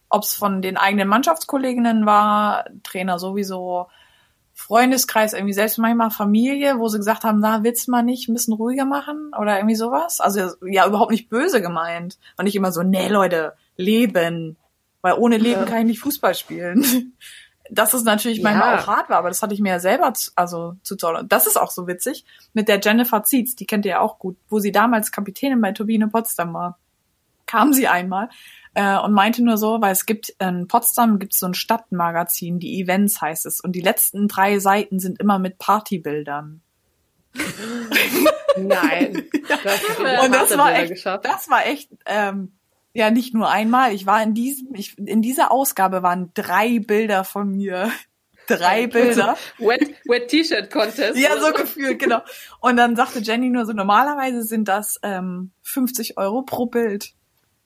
[0.09, 3.87] Ob es von den eigenen Mannschaftskolleginnen war, Trainer sowieso,
[4.63, 8.33] Freundeskreis, irgendwie selbst manchmal Familie, wo sie gesagt haben, na, willst du mal nicht ein
[8.33, 10.21] bisschen ruhiger machen oder irgendwie sowas?
[10.21, 12.17] Also ja, überhaupt nicht böse gemeint.
[12.37, 14.55] Und nicht immer so, nee, Leute, Leben.
[15.01, 15.65] Weil ohne Leben Ja.
[15.65, 16.83] kann ich nicht Fußball spielen.
[17.69, 18.43] Das ist natürlich Ja.
[18.43, 21.23] manchmal auch hart war, aber das hatte ich mir ja selber zu, also zu toll.
[21.27, 24.35] Das ist auch so witzig mit der Jennifer Zietz, die kennt ihr ja auch gut,
[24.49, 26.77] wo sie damals Kapitänin bei Turbine Potsdam war.
[27.47, 28.29] Kam sie einmal
[28.73, 32.81] äh, und meinte nur so, weil es gibt in Potsdam gibt so ein Stadtmagazin, die
[32.81, 36.61] Events heißt es, und die letzten drei Seiten sind immer mit Partybildern.
[38.57, 39.23] Nein.
[39.63, 42.53] Das und das war echt, das war echt, ähm,
[42.93, 43.93] ja nicht nur einmal.
[43.93, 47.91] Ich war in diesem, ich, in dieser Ausgabe waren drei Bilder von mir.
[48.45, 49.37] Drei Bilder.
[49.57, 51.17] Wet, Wet T-Shirt Contest.
[51.17, 52.19] Ja, so gefühlt, genau.
[52.59, 57.13] Und dann sagte Jenny nur so, normalerweise sind das ähm, 50 Euro pro Bild.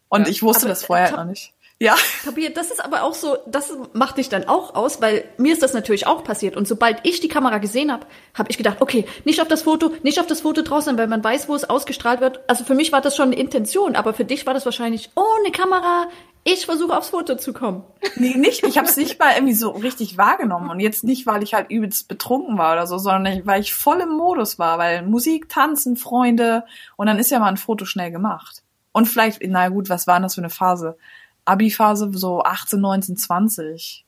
[0.09, 1.53] Und ja, ich wusste das vorher noch nicht.
[1.79, 1.95] Ja.
[2.23, 5.61] Tobias, das ist aber auch so, das macht dich dann auch aus, weil mir ist
[5.61, 6.57] das natürlich auch passiert.
[6.57, 9.91] Und sobald ich die Kamera gesehen habe, habe ich gedacht, okay, nicht auf das Foto,
[10.01, 12.39] nicht auf das Foto draußen, weil man weiß, wo es ausgestrahlt wird.
[12.47, 15.23] Also für mich war das schon eine Intention, aber für dich war das wahrscheinlich, oh,
[15.43, 16.07] eine Kamera,
[16.43, 17.83] ich versuche aufs Foto zu kommen.
[18.15, 18.65] Nee, nicht.
[18.65, 20.71] Ich habe es nicht mal irgendwie so richtig wahrgenommen.
[20.71, 23.99] Und jetzt nicht, weil ich halt übelst betrunken war oder so, sondern weil ich voll
[23.99, 26.63] im Modus war, weil Musik, Tanzen, Freunde
[26.95, 28.63] und dann ist ja mal ein Foto schnell gemacht.
[28.97, 30.97] Und vielleicht, na gut, was war denn das für eine Phase?
[31.45, 34.03] Abi-Phase so 18, 19, 20.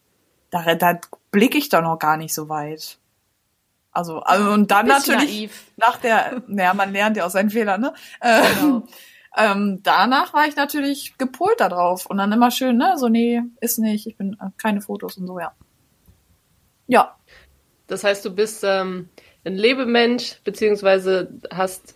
[0.49, 2.97] Da, da blicke ich doch noch gar nicht so weit.
[3.91, 5.71] Also, also und dann natürlich naiv.
[5.77, 7.93] nach der, naja, man lernt ja aus seinen Fehlern, ne?
[8.19, 8.83] Genau.
[9.37, 13.43] Ähm, danach war ich natürlich gepolt da drauf und dann immer schön, ne, so nee,
[13.61, 15.53] ist nicht, ich bin äh, keine Fotos und so, ja.
[16.87, 17.15] Ja.
[17.85, 19.07] Das heißt, du bist ähm,
[19.45, 21.93] ein Lebemensch, beziehungsweise hast,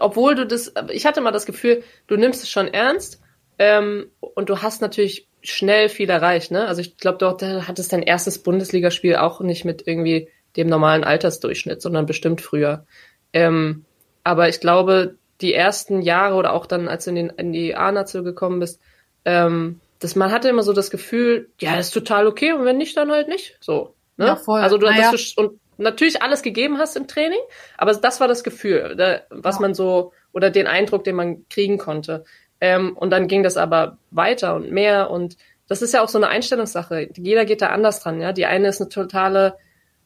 [0.00, 3.20] obwohl du das, ich hatte mal das Gefühl, du nimmst es schon ernst,
[3.58, 6.66] ähm, und du hast natürlich schnell viel erreicht, ne?
[6.66, 11.80] Also ich glaube, dort hattest dein erstes Bundesligaspiel auch nicht mit irgendwie dem normalen Altersdurchschnitt,
[11.80, 12.84] sondern bestimmt früher.
[13.32, 13.84] Ähm,
[14.24, 17.74] aber ich glaube, die ersten Jahre oder auch dann, als du in, den, in die
[17.74, 18.80] A-Nation gekommen bist,
[19.24, 22.96] ähm, dass man hatte immer so das Gefühl, ja, ist total okay und wenn nicht,
[22.96, 23.56] dann halt nicht.
[23.60, 23.94] So.
[24.16, 24.26] Ne?
[24.26, 24.60] Ja, voll.
[24.60, 25.12] Also du, naja.
[25.12, 27.40] du und natürlich alles gegeben hast im Training,
[27.76, 31.78] aber das war das Gefühl, da, was man so oder den Eindruck, den man kriegen
[31.78, 32.24] konnte.
[32.60, 35.36] Ähm, und dann ging das aber weiter und mehr und
[35.68, 37.08] das ist ja auch so eine Einstellungssache.
[37.16, 38.32] Jeder geht da anders dran, ja.
[38.32, 39.56] Die eine ist eine totale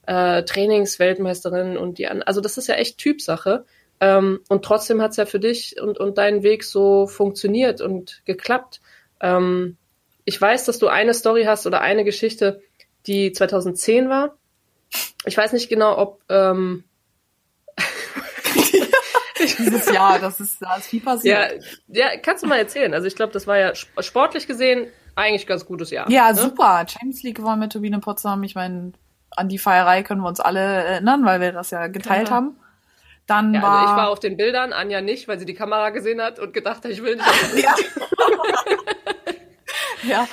[0.07, 3.65] äh, Trainingsweltmeisterin und die andere, also das ist ja echt Typsache.
[4.01, 8.81] Ähm, und trotzdem hat's ja für dich und, und deinen Weg so funktioniert und geklappt.
[9.21, 9.77] Ähm,
[10.25, 12.63] ich weiß, dass du eine Story hast oder eine Geschichte,
[13.07, 14.37] die 2010 war.
[15.25, 16.85] Ich weiß nicht genau, ob ähm,
[19.59, 21.63] dieses Jahr, das ist, da ist viel passiert.
[21.89, 22.93] Ja, ja, kannst du mal erzählen.
[22.95, 26.11] Also ich glaube, das war ja sportlich gesehen eigentlich ganz gutes Jahr.
[26.11, 26.39] Ja, ne?
[26.39, 26.85] super.
[26.89, 28.43] Champions League gewonnen mit Turbine Potsdam.
[28.43, 28.93] Ich meine,
[29.31, 32.37] an die Feierei können wir uns alle erinnern, weil wir das ja geteilt genau.
[32.37, 32.57] haben.
[33.27, 35.91] Dann ja, war also ich war auf den Bildern, Anja nicht, weil sie die Kamera
[35.91, 37.29] gesehen hat und gedacht hat, ich will nicht.
[37.63, 37.75] ja.
[40.03, 40.29] ja.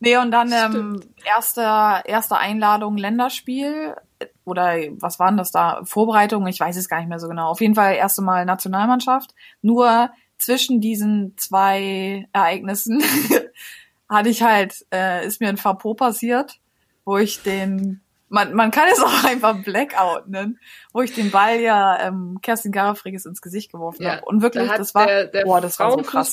[0.00, 1.62] Nee, und dann ähm, erste,
[2.04, 3.96] erste Einladung Länderspiel
[4.44, 5.80] oder was waren das da?
[5.84, 7.48] Vorbereitungen, ich weiß es gar nicht mehr so genau.
[7.48, 9.34] Auf jeden Fall erste Mal Nationalmannschaft.
[9.60, 13.02] Nur zwischen diesen zwei Ereignissen
[14.08, 16.60] hatte ich halt, äh, ist mir ein Fapot passiert,
[17.04, 20.58] wo ich den man, man kann es auch einfach Blackout nennen,
[20.92, 24.24] wo ich den Ball ja ähm, Kerstin Garafriges ins Gesicht geworfen ja, habe.
[24.26, 26.32] Und wirklich, da das war, der, der boah, das war so krass.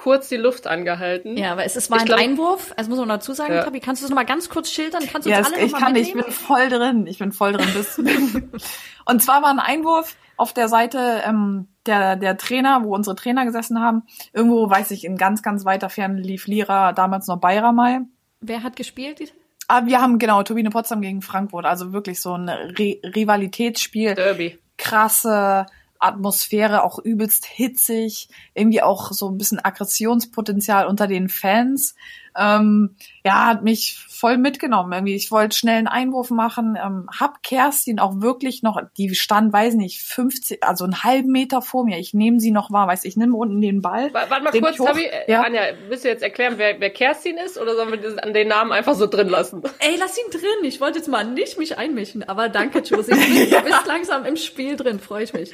[0.00, 1.36] Kurz die Luft angehalten.
[1.36, 3.62] Ja, aber es, war ich ein glaub, Einwurf, also muss man dazu sagen, ja.
[3.62, 5.02] Tabi, kannst du es nochmal ganz kurz schildern?
[5.06, 7.52] Kannst du ja, uns alle ich kann nicht, ich bin voll drin, ich bin voll
[7.52, 7.68] drin.
[7.74, 7.98] Bis
[9.04, 13.44] und zwar war ein Einwurf auf der Seite ähm, der, der Trainer, wo unsere Trainer
[13.44, 14.04] gesessen haben.
[14.32, 18.00] Irgendwo, weiß ich, in ganz, ganz weiter Ferne lief Lira, damals noch Bayramay.
[18.40, 19.34] Wer hat gespielt?
[19.68, 24.14] Ah, wir haben genau Turbine Potsdam gegen Frankfurt, also wirklich so ein Re Rivalitätsspiel.
[24.14, 24.58] Derby.
[24.78, 25.66] Krasse
[26.00, 31.94] Atmosphäre, auch übelst hitzig, irgendwie auch so ein bisschen Aggressionspotenzial unter den Fans
[32.36, 34.92] ähm, ja, hat mich voll mitgenommen.
[34.92, 39.52] Irgendwie, ich wollte schnell einen Einwurf machen, ähm, hab Kerstin auch wirklich noch, die stand,
[39.52, 41.98] weiß nicht, 50, also einen halben Meter vor mir.
[41.98, 44.12] Ich nehme sie noch wahr, weiß ich, nehme unten den Ball.
[44.12, 45.42] Warte mal kurz, Tabi, äh, ja.
[45.42, 48.48] Anja, willst du jetzt erklären, wer, wer Kerstin ist oder sollen wir das an den
[48.48, 49.62] Namen einfach so drin lassen?
[49.78, 50.64] Ey, lass ihn drin.
[50.64, 53.12] Ich wollte jetzt mal nicht mich einmischen, aber danke, Josie.
[53.12, 55.52] Du bist langsam im Spiel drin, freue ich mich.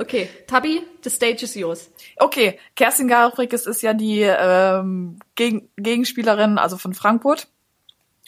[0.00, 1.90] Okay, Tabi, the stage is yours.
[2.18, 7.48] Okay, Kerstin Garfrikes ist ja die ähm, Gegen Gegenspielerin, also von Frankfurt.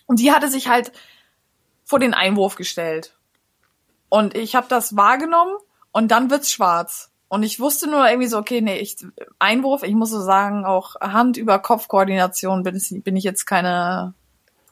[0.06, 0.92] Und die hatte sich halt
[1.84, 3.14] vor den Einwurf gestellt.
[4.08, 5.54] Und ich habe das wahrgenommen
[5.92, 7.10] und dann wird's schwarz.
[7.28, 8.96] Und ich wusste nur irgendwie so, okay, nee, ich,
[9.38, 14.14] Einwurf, ich muss so sagen, auch Hand über Kopf-Koordination bin, bin ich jetzt keine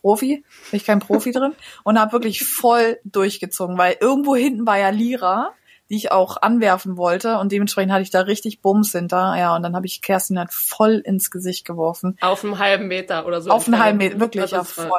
[0.00, 1.52] Profi, bin ich kein Profi drin
[1.84, 5.52] und habe wirklich voll durchgezogen, weil irgendwo hinten war ja Lira
[5.90, 9.36] die ich auch anwerfen wollte und dementsprechend hatte ich da richtig Bums hinter.
[9.38, 12.16] Ja, und dann habe ich Kerstin halt voll ins Gesicht geworfen.
[12.20, 13.50] Auf einem halben Meter oder so.
[13.50, 14.90] Auf einem halben Meter, wirklich, ja, voll.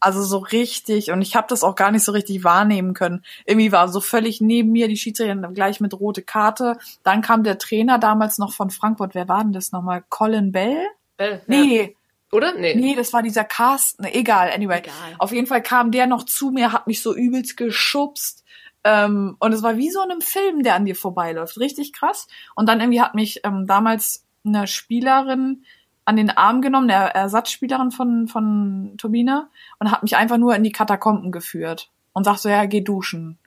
[0.00, 3.24] Also so richtig und ich habe das auch gar nicht so richtig wahrnehmen können.
[3.46, 6.76] Irgendwie war so völlig neben mir die Schiedsrichterin gleich mit rote Karte.
[7.04, 9.14] Dann kam der Trainer damals noch von Frankfurt.
[9.14, 10.02] Wer war denn das nochmal?
[10.08, 10.88] Colin Bell?
[11.18, 11.34] Fell.
[11.34, 11.40] Ja.
[11.46, 11.96] Nee,
[12.32, 12.54] Oder?
[12.54, 12.74] Nee.
[12.74, 14.04] nee, das war dieser Carsten.
[14.04, 14.78] Egal, anyway.
[14.78, 14.94] Egal.
[15.18, 18.41] Auf jeden Fall kam der noch zu mir, hat mich so übelst geschubst.
[18.84, 21.58] Ähm, und es war wie so in einem Film, der an dir vorbeiläuft.
[21.58, 22.26] Richtig krass.
[22.54, 25.64] Und dann irgendwie hat mich ähm, damals eine Spielerin
[26.04, 30.64] an den Arm genommen, eine Ersatzspielerin von, von Turbine, und hat mich einfach nur in
[30.64, 31.90] die Katakomben geführt.
[32.12, 33.38] Und sagt so, ja, geh duschen.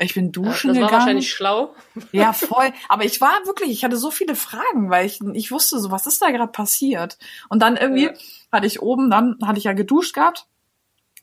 [0.00, 0.92] Ich bin duschen das war gegangen.
[0.92, 1.74] wahrscheinlich schlau.
[2.12, 2.72] Ja, voll.
[2.88, 6.06] Aber ich war wirklich, ich hatte so viele Fragen, weil ich, ich wusste so, was
[6.06, 7.18] ist da gerade passiert?
[7.48, 8.12] Und dann irgendwie Ja.
[8.52, 10.46] hatte ich oben, dann hatte ich ja geduscht gehabt,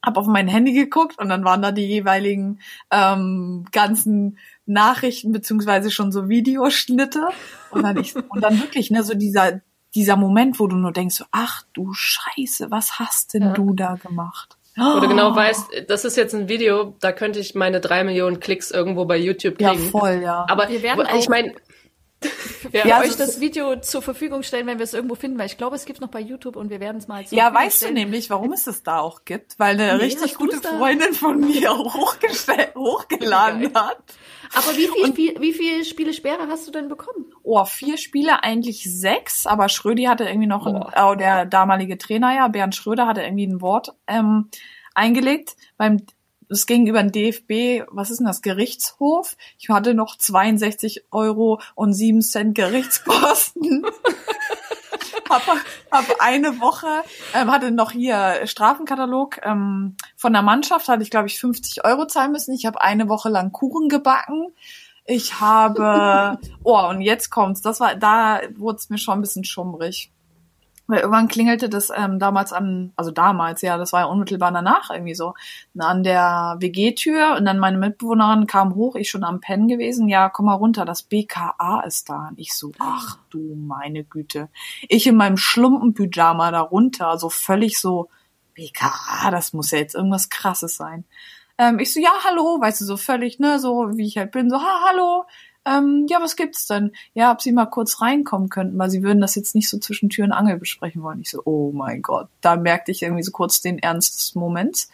[0.05, 2.59] habe auf mein Handy geguckt und dann waren da die jeweiligen
[2.91, 7.27] ähm, ganzen Nachrichten beziehungsweise schon so Videoschnitte
[7.71, 9.61] und dann ich und dann wirklich ne so dieser
[9.93, 13.53] dieser Moment, wo du nur denkst, so, ach du Scheiße, was hast denn Ja.
[13.53, 14.57] du da gemacht?
[14.75, 18.41] Wo du genau weißt, das ist jetzt ein Video, da könnte ich meine drei Millionen
[18.41, 19.89] Klicks irgendwo bei YouTube ja kriegen.
[19.89, 20.45] voll, ja.
[20.49, 21.53] Aber Wir werden ich auch- meine,
[22.71, 25.47] ja, Ja, euch es das Video zur Verfügung stellen, wenn wir es irgendwo finden, weil
[25.47, 27.81] ich glaube, es gibt noch bei YouTube und wir werden es mal zur Ja, weißt
[27.81, 27.93] du stellen.
[27.95, 29.57] nämlich, warum es das da auch gibt?
[29.57, 30.57] Weil eine Nee, richtig gute?
[30.57, 31.77] Freundin von mir
[32.75, 33.97] hochgeladen hat.
[34.53, 37.25] Aber wie viel, Spiel, wie viel Spiele Sperre hast du denn bekommen?
[37.43, 42.33] Oh, vier Spiele, eigentlich sechs, aber Schrödi hatte irgendwie noch, ein, oh, der damalige Trainer,
[42.35, 44.49] ja, Bernd Schröder hatte irgendwie ein Wort ähm,
[44.93, 45.55] eingelegt.
[45.77, 46.05] Beim,
[46.49, 49.35] es ging über den DFB, was ist denn das, Gerichtshof.
[49.57, 53.85] Ich hatte noch 62 Euro und sieben Cent Gerichtskosten.
[55.29, 55.41] hab,
[55.91, 56.87] hab eine Woche,
[57.33, 62.05] ähm, hatte noch hier Strafenkatalog ähm, von der Mannschaft, hatte ich glaube ich 50 Euro
[62.05, 62.53] zahlen müssen.
[62.53, 64.53] Ich habe eine Woche lang Kuchen gebacken.
[65.05, 67.61] Ich habe, oh, und jetzt kommt's.
[67.61, 70.11] Das war, da wurde es mir schon ein bisschen schummrig.
[70.87, 74.91] Weil irgendwann klingelte das ähm, damals an, also damals, ja, das war ja unmittelbar danach
[74.91, 75.33] irgendwie so,
[75.77, 80.29] an der WG-Tür und dann meine Mitbewohnerin kam hoch, ich schon am Pennen gewesen, ja,
[80.29, 82.27] komm mal runter, das BKA ist da.
[82.29, 84.49] Und ich so, ach du meine Güte.
[84.87, 88.09] Ich in meinem Schlumpenpyjama da runter, so völlig so,
[88.53, 91.03] BKA, das muss ja jetzt irgendwas krasses sein.
[91.57, 94.49] Ähm, ich so, ja, hallo, weißt du, so völlig, ne, so wie ich halt bin,
[94.49, 95.25] so, ha, hallo,
[95.65, 96.91] ähm, ja, was gibt's denn?
[97.13, 100.09] Ja, ob sie mal kurz reinkommen könnten, weil sie würden das jetzt nicht so zwischen
[100.09, 101.19] Tür und Angel besprechen wollen.
[101.21, 104.89] Ich so, oh mein Gott, da merkte ich irgendwie so kurz den Ernst des Moments.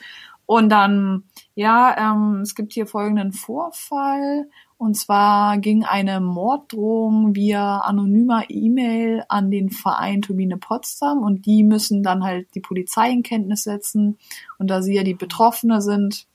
[0.45, 1.23] Und dann,
[1.55, 4.47] ja, ähm, es gibt hier folgenden Vorfall.
[4.77, 11.63] Und zwar ging eine Morddrohung via anonymer E-Mail an den Verein Turbine Potsdam und die
[11.63, 14.17] müssen dann halt die Polizei in Kenntnis setzen.
[14.57, 16.25] Und da sie ja die Betroffene sind,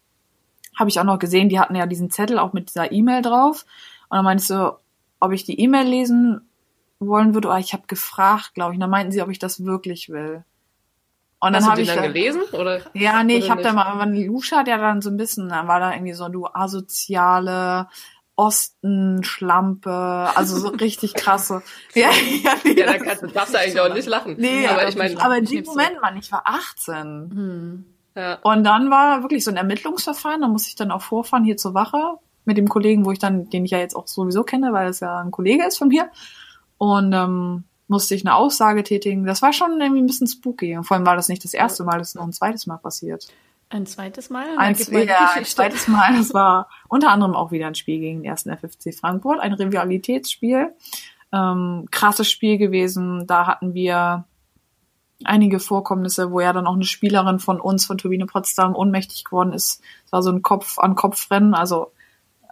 [0.76, 3.66] habe ich auch noch gesehen, die hatten ja diesen Zettel auch mit dieser E-Mail drauf.
[4.08, 4.76] Und dann meinte ich so,
[5.20, 6.48] ob ich die E-Mail lesen
[6.98, 7.48] wollen würde.
[7.48, 8.76] Oder ich habe gefragt, glaube ich.
[8.76, 10.44] Und dann meinten sie, ob ich das wirklich will.
[11.38, 12.42] Und dann hast habe ich dann da- gelesen?
[12.52, 12.80] Oder?
[12.94, 13.76] ja, nee, ich Oder habe da nicht?
[13.76, 16.46] mal, aber Lusha hat ja dann so ein bisschen, dann war da irgendwie so, du
[16.46, 17.88] asoziale
[18.38, 21.62] Osten, Schlampe, also so richtig krasse.
[21.94, 24.36] ja, ja, nee, Ja, da das- kannst, du- darfst du eigentlich auch nicht lachen.
[24.38, 26.94] nee, aber ich meine, aber in ich dem Moment, Mann, ich war 18.
[27.30, 27.84] Hm.
[28.14, 28.38] ja.
[28.42, 31.74] Und dann war wirklich so ein Ermittlungsverfahren, da musste ich dann auch vorfahren hier zur
[31.74, 34.88] Wache mit dem Kollegen, wo ich dann, den ich ja jetzt auch sowieso kenne, weil
[34.88, 36.10] es ja ein Kollege ist von mir.
[36.78, 39.26] Und ähm, musste ich eine Aussage tätigen.
[39.26, 40.76] Das war schon irgendwie ein bisschen spooky.
[40.76, 42.78] Und vor allem war das nicht das erste Mal, das ist noch ein zweites Mal
[42.78, 43.26] passiert.
[43.68, 44.46] Ein zweites Mal?
[44.58, 44.76] Ein,
[45.06, 46.16] ja, ein zweites Mal.
[46.16, 50.72] Das war unter anderem auch wieder ein Spiel gegen den ersten FFC Frankfurt, ein Rivalitätsspiel.
[51.32, 53.26] Ähm, krasses Spiel gewesen.
[53.26, 54.24] Da hatten wir
[55.24, 59.52] einige Vorkommnisse, wo ja dann auch eine Spielerin von uns, von Turbine Potsdam, ohnmächtig geworden
[59.52, 59.82] ist.
[60.04, 61.92] Es war so ein Kopf-an-Kopf-Rennen, also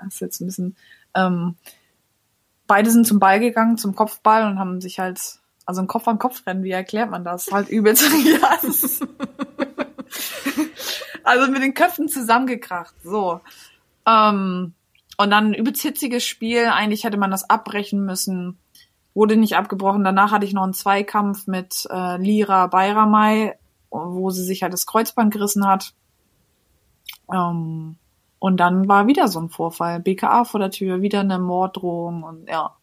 [0.03, 0.77] das ist jetzt ein bisschen.
[1.15, 1.57] Ähm,
[2.67, 5.21] beide sind zum Ball gegangen, zum Kopfball und haben sich halt,
[5.67, 7.51] also ein Kopf-an-Kopf-Rennen, wie erklärt man das?
[7.51, 8.05] Halt übelst.
[8.25, 8.59] ja,
[11.25, 12.95] also mit den Köpfen zusammengekracht.
[13.03, 13.41] So.
[14.07, 14.75] Ähm,
[15.17, 16.67] und dann ein übelst hitziges Spiel.
[16.67, 18.59] Eigentlich hätte man das abbrechen müssen.
[19.15, 20.05] Wurde nicht abgebrochen.
[20.05, 23.55] Danach hatte ich noch einen Zweikampf mit äh, Lira Bayramay,
[23.91, 25.95] wo sie sich halt das Kreuzband gerissen hat.
[27.33, 27.97] Ähm,
[28.45, 30.01] und dann war wieder so ein Vorfall.
[30.01, 32.77] BKA vor der Tür, wieder eine Morddrohung und ja.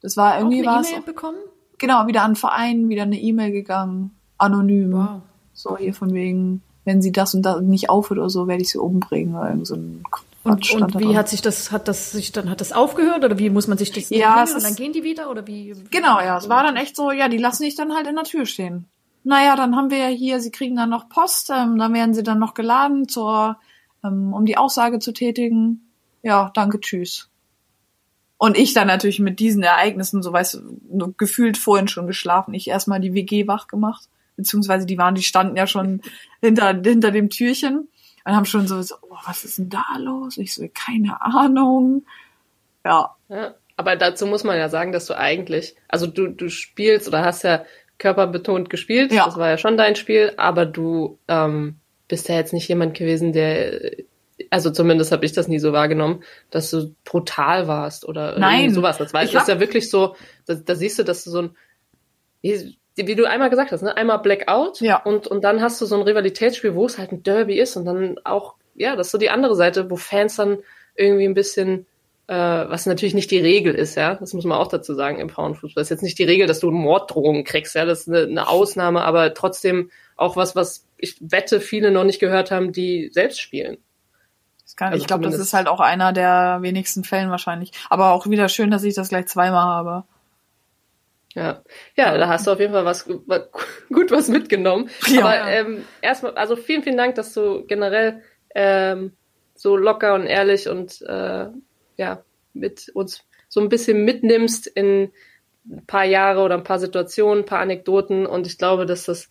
[0.00, 0.90] Das war Auch irgendwie eine was.
[0.90, 1.36] E-Mail bekommen?
[1.76, 4.16] Genau, wieder an den Verein, wieder eine E-Mail gegangen.
[4.38, 4.94] Anonym.
[4.94, 5.20] Wow.
[5.52, 8.70] So hier von wegen, wenn sie das und das nicht aufhört oder so, werde ich
[8.70, 10.02] sie umbringen oder irgend so ein
[10.44, 13.22] Und, Quatsch und da wie hat sich das, hat das sich dann, hat das aufgehört
[13.22, 15.74] oder wie muss man sich das Ja, es und dann gehen die wieder oder wie?
[15.90, 18.24] Genau, ja, es war dann echt so, ja, die lassen dich dann halt in der
[18.24, 18.86] Tür stehen.
[19.24, 22.22] Naja, dann haben wir ja hier, sie kriegen dann noch Post, ähm, dann werden sie
[22.22, 23.58] dann noch geladen zur,
[24.06, 25.90] ähm, um die Aussage zu tätigen.
[26.22, 27.30] Ja, danke, tschüss.
[28.38, 30.54] Und ich dann natürlich mit diesen Ereignissen, so weißt
[30.90, 32.52] du, gefühlt vorhin schon geschlafen.
[32.54, 36.02] Ich erstmal die WG wach gemacht, beziehungsweise die waren, die standen ja schon
[36.40, 37.88] hinter, hinter dem Türchen
[38.24, 40.36] und haben schon so, so oh, was ist denn da los?
[40.36, 42.04] Ich so, keine Ahnung.
[42.84, 47.08] Ja, Ja, aber dazu muss man ja sagen, dass du eigentlich, also du, du spielst
[47.08, 47.64] oder hast ja
[47.98, 49.12] körperbetont gespielt.
[49.12, 49.24] Ja.
[49.26, 51.76] Das war ja schon dein Spiel, aber du ähm,
[52.08, 53.80] bist ja jetzt nicht jemand gewesen, der,
[54.50, 58.72] also zumindest habe ich das nie so wahrgenommen, dass du brutal warst oder Nein.
[58.72, 58.98] sowas.
[58.98, 60.14] Das war Ich ist ja wirklich so,
[60.46, 61.56] da, da siehst du, dass du so ein,
[62.42, 63.96] wie, wie du einmal gesagt hast, ne?
[63.96, 65.02] einmal Blackout Ja.
[65.02, 67.84] und, und dann hast du so ein Rivalitätsspiel, wo es halt ein Derby ist und
[67.84, 70.58] dann auch, ja, das ist so die andere Seite, wo Fans dann
[70.94, 71.86] irgendwie ein bisschen
[72.28, 75.28] äh, was natürlich nicht die Regel ist, ja, das muss man auch dazu sagen im
[75.28, 75.80] Frauenfußball.
[75.80, 78.48] Das ist jetzt nicht die Regel, dass du Morddrohungen kriegst, ja, das ist eine, eine
[78.48, 83.40] Ausnahme, aber trotzdem auch was, was ich wette, viele noch nicht gehört haben, die selbst
[83.40, 83.78] spielen.
[84.76, 87.72] Kann, Also ich glaube, das ist halt auch einer der wenigsten Fällen wahrscheinlich.
[87.88, 90.04] Aber auch wieder schön, dass ich das gleich zweimal habe.
[91.34, 91.62] Ja,
[91.96, 93.48] ja, da hast du auf jeden Fall was was-
[93.92, 94.90] gut was mitgenommen.
[95.08, 95.24] Ja.
[95.24, 98.22] Aber ähm, erstmal, also vielen, vielen Dank, dass du generell
[98.54, 99.12] ähm,
[99.54, 101.46] so locker und ehrlich und äh,
[101.96, 102.22] ja
[102.52, 105.12] mit uns so ein bisschen mitnimmst in
[105.70, 109.28] ein paar Jahre oder ein paar Situationen, ein paar Anekdoten und ich glaube, dass das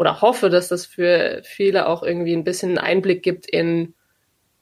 [0.00, 3.92] oder hoffe, dass das für viele auch irgendwie ein bisschen einen Einblick gibt in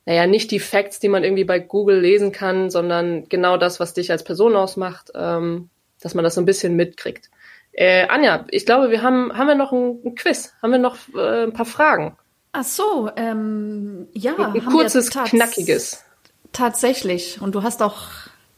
[0.05, 3.95] naja, nicht die Facts, die man irgendwie bei Google lesen kann, sondern genau das, was
[3.95, 5.69] dich als Person ausmacht, ähm,
[6.01, 7.31] dass man das so ein bisschen mitkriegt.
[7.71, 10.55] Äh, Anja, ich glaube, wir haben, haben wir noch ein, ein Quiz?
[10.61, 12.17] Haben wir noch äh, ein paar Fragen?
[12.53, 14.35] Ach so, ähm, ja.
[14.35, 16.05] Ein wir kurzes, knackiges.
[16.53, 17.41] Tatsächlich.
[17.41, 17.99] Und du hast auch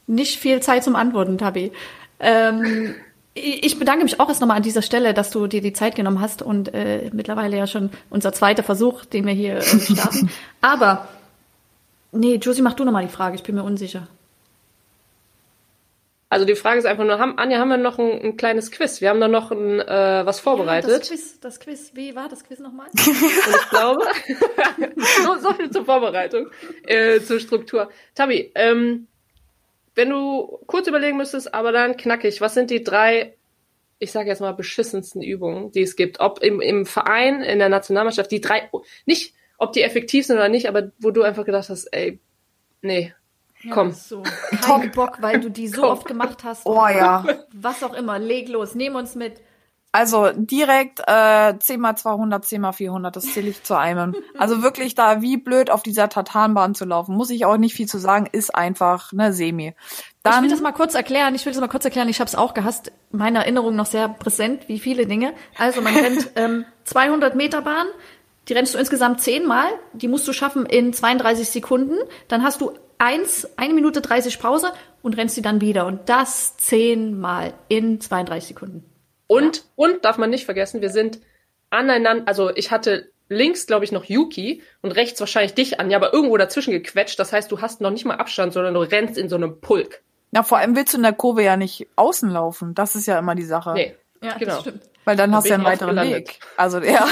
[0.07, 1.73] nicht viel Zeit zum Antworten, Tabi.
[2.19, 2.95] Ähm,
[3.33, 6.19] ich bedanke mich auch erst nochmal an dieser Stelle, dass du dir die Zeit genommen
[6.19, 10.29] hast und äh, mittlerweile ja schon unser zweiter Versuch, den wir hier äh, starten.
[10.61, 11.07] Aber,
[12.11, 14.07] nee, Josie, mach du nochmal die Frage, ich bin mir unsicher.
[16.31, 19.01] Also die Frage ist einfach nur, haben, Anja, haben wir noch ein, ein kleines Quiz?
[19.01, 20.89] Wir haben da noch ein, äh, was Ja, vorbereitet.
[20.89, 22.87] das Quiz, das Quiz, wie war das Quiz nochmal?
[22.95, 24.05] Ich glaube,
[25.25, 26.47] so, so viel zur Vorbereitung,
[26.85, 27.89] äh, zur Struktur.
[28.15, 29.07] Tabi, ähm,
[29.95, 33.35] wenn du kurz überlegen müsstest, aber dann knackig, was sind die drei,
[33.99, 36.19] ich sage jetzt mal, beschissensten Übungen, die es gibt?
[36.19, 38.69] Ob im, im Verein, in der Nationalmannschaft, die drei,
[39.05, 42.19] nicht, ob die effektiv sind oder nicht, aber wo du einfach gedacht hast, ey,
[42.81, 43.13] nee,
[43.69, 43.91] komm.
[43.91, 44.23] So,
[44.61, 45.91] kein Bock, weil du die so Komm.
[45.91, 46.65] oft gemacht hast.
[46.65, 47.25] Oh ja.
[47.53, 49.41] Was auch immer, leg los, nehm uns mit.
[49.93, 54.15] Also direkt äh, 10 mal 200, 10 mal 400, das zähle ich zu einem.
[54.37, 57.87] Also wirklich da wie blöd auf dieser Tatanbahn zu laufen, muss ich auch nicht viel
[57.87, 59.67] zu sagen, ist einfach ne Semi.
[59.67, 59.73] ich
[60.23, 61.35] Dann will das mal kurz erklären.
[61.35, 62.09] Ich will das mal kurz erklären.
[62.09, 62.91] Ich habe es auch gehasst.
[63.11, 65.33] Meine Erinnerung noch sehr präsent, wie viele Dinge.
[65.57, 67.85] Also man rennt ähm, 200 Meter Bahn.
[68.47, 69.67] Die rennst du insgesamt zehnmal.
[69.93, 71.97] Die musst du schaffen in 32 Sekunden.
[72.27, 74.71] Dann hast du eins, eine Minute 30 Pause
[75.01, 75.85] und rennst die dann wieder.
[75.85, 78.90] Und das zehnmal in 32 Sekunden.
[79.31, 81.21] Und, und darf man nicht vergessen, wir sind
[81.69, 86.11] aneinander, also ich hatte links, glaube ich, noch Yuki und rechts wahrscheinlich dich, Anja, aber
[86.13, 87.17] irgendwo dazwischen gequetscht.
[87.17, 90.01] Das heißt, du hast noch nicht mal Abstand, sondern du rennst in so einem Pulk.
[90.33, 92.75] ja, vor allem willst du in der Kurve ja nicht außen laufen.
[92.75, 93.71] Das ist ja immer die Sache.
[93.71, 94.51] Nee, Ja, genau.
[94.55, 94.81] das stimmt.
[95.05, 96.27] Weil dann Da hast du ja einen weiteren gelandet.
[96.27, 96.39] Weg.
[96.57, 97.07] Also ja.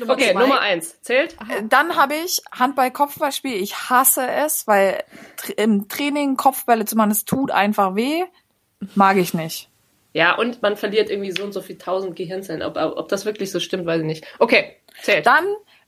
[0.00, 0.40] Nummer Okay, zwei.
[0.40, 1.00] Nummer eins.
[1.02, 1.36] Zählt?
[1.68, 3.54] Dann habe ich Handball-Kopfballspiel.
[3.62, 5.04] Ich hasse es, weil
[5.36, 8.24] tr im Training Kopfbälle zu machen, es tut einfach weh.
[8.96, 9.70] Mag ich nicht.
[10.16, 12.62] Ja, und man verliert irgendwie so und so viel tausend Gehirnzellen.
[12.62, 14.26] Ob, ob das wirklich so stimmt, weiß ich nicht.
[14.38, 15.26] Okay, zählt.
[15.26, 15.44] Dann,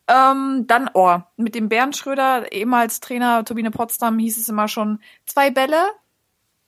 [0.06, 5.00] ähm, dann, oh, mit dem Bernd Schröder, ehemals Trainer Turbine Potsdam, hieß es immer schon,
[5.24, 5.82] zwei Bälle,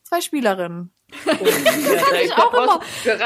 [0.05, 0.91] zwei Spielerinnen.
[1.27, 2.81] Oh, ja, Ich da auch immer.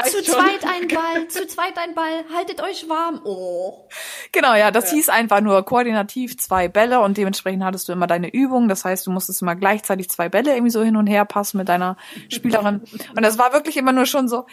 [0.05, 0.23] Zu schon.
[0.23, 3.21] zweit ein Ball, zu zweit ein Ball, haltet euch warm.
[3.23, 3.87] Oh.
[4.31, 8.33] Genau, ja, das hieß einfach nur koordinativ zwei Bälle und dementsprechend hattest du immer deine
[8.33, 8.67] Übung.
[8.67, 11.69] Das heißt, du musstest immer gleichzeitig zwei Bälle irgendwie so hin und her passen mit
[11.69, 11.97] deiner
[12.29, 12.81] Spielerin.
[13.15, 14.45] Und das war wirklich immer nur schon so,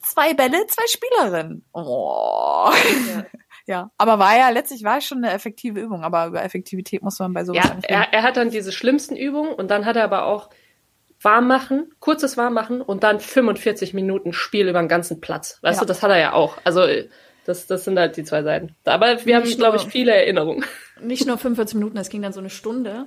[0.00, 1.64] zwei Bälle, zwei Spielerinnen.
[1.72, 2.70] Oh.
[3.14, 3.24] Ja.
[3.66, 7.18] Ja, aber war ja letztlich war es schon eine effektive Übung, aber über Effektivität muss
[7.18, 8.02] man bei sowas Ja, nicht reden.
[8.02, 10.50] er, er hat dann diese schlimmsten Übungen und dann hat er aber auch
[11.24, 15.58] warm machen, kurzes warm machen und dann 45 Minuten Spiel über den ganzen Platz.
[15.62, 15.84] Weißt Ja.
[15.84, 16.58] du, das hat er ja auch.
[16.64, 16.86] Also
[17.46, 18.74] das, das sind halt die zwei Seiten.
[18.84, 20.64] Aber wir haben, Nicht glaube ich, viele Erinnerungen.
[21.00, 23.06] Nicht nur 45 Minuten, es ging dann so eine Stunde.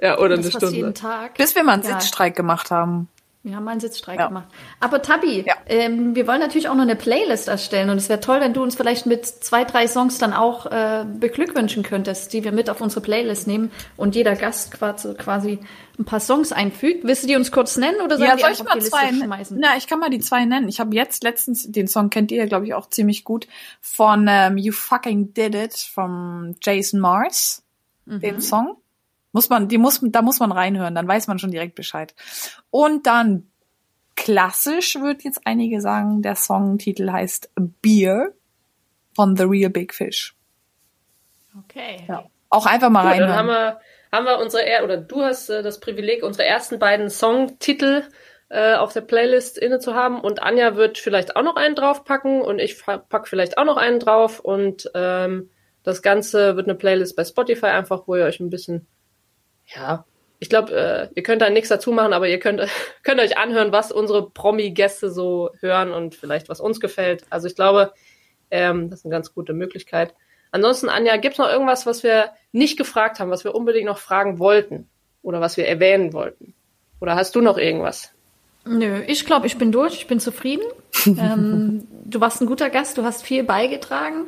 [0.00, 0.94] Ja, oder Das eine Stunde.
[0.94, 1.34] Tag.
[1.34, 2.00] Bis wir mal einen Ja.
[2.00, 3.08] Sitzstreik gemacht haben.
[3.44, 4.28] Wir haben mal einen Sitzstreik Ja.
[4.28, 4.46] gemacht.
[4.78, 5.54] Aber Tabi, Ja.
[5.66, 8.62] ähm, wir wollen natürlich auch noch eine Playlist erstellen und es wäre toll, wenn du
[8.62, 12.80] uns vielleicht mit zwei, drei Songs dann auch äh, beglückwünschen könntest, die wir mit auf
[12.80, 15.58] unsere Playlist nehmen und jeder Gast quasi, quasi
[15.98, 17.02] ein paar Songs einfügt.
[17.04, 19.58] Willst du die uns kurz nennen oder sollen Ja, soll ich mal zwei schmeißen?
[19.60, 20.68] Na, ich kann mal die zwei nennen.
[20.68, 23.48] Ich habe jetzt letztens, den Song kennt ihr, glaube ich, auch ziemlich gut,
[23.80, 27.64] von ähm, You Fucking Did It von Jason Mars.
[28.06, 28.76] Den Song.
[29.32, 32.14] Muss man, die muss, da muss man reinhören, dann weiß man schon direkt Bescheid.
[32.70, 33.50] Und dann
[34.14, 38.32] klassisch wird jetzt einige sagen, der Songtitel heißt Beer
[39.14, 40.36] von The Real Big Fish.
[41.58, 42.04] Okay.
[42.08, 42.24] Ja.
[42.50, 43.76] Auch einfach mal Gut, dann haben reinhören.
[44.10, 48.04] wir, haben wir unsere, er oder du hast äh, das Privileg, unsere ersten beiden Songtitel
[48.50, 50.20] äh, auf der Playlist inne zu haben.
[50.20, 53.98] Und Anja wird vielleicht auch noch einen draufpacken und ich pack vielleicht auch noch einen
[53.98, 54.40] drauf.
[54.40, 55.50] Und ähm,
[55.82, 58.86] das Ganze wird eine Playlist bei Spotify einfach, wo ihr euch ein bisschen,
[59.74, 60.04] ja,
[60.38, 62.60] ich glaube, äh, ihr könnt da nichts dazu machen, aber ihr könnt,
[63.04, 67.24] könnt euch anhören, was unsere Promi-Gäste so hören und vielleicht was uns gefällt.
[67.30, 67.92] Also ich glaube,
[68.50, 70.14] ähm, das ist eine ganz gute Möglichkeit.
[70.50, 74.38] Ansonsten, Anja, gibt's noch irgendwas, was wir nicht gefragt haben, was wir unbedingt noch fragen
[74.38, 74.88] wollten
[75.22, 76.54] oder was wir erwähnen wollten?
[77.00, 78.10] Oder hast du noch irgendwas?
[78.64, 80.64] Nö, ich glaube, ich bin durch, ich bin zufrieden.
[81.06, 84.26] ähm, du warst ein guter Gast, du hast viel beigetragen.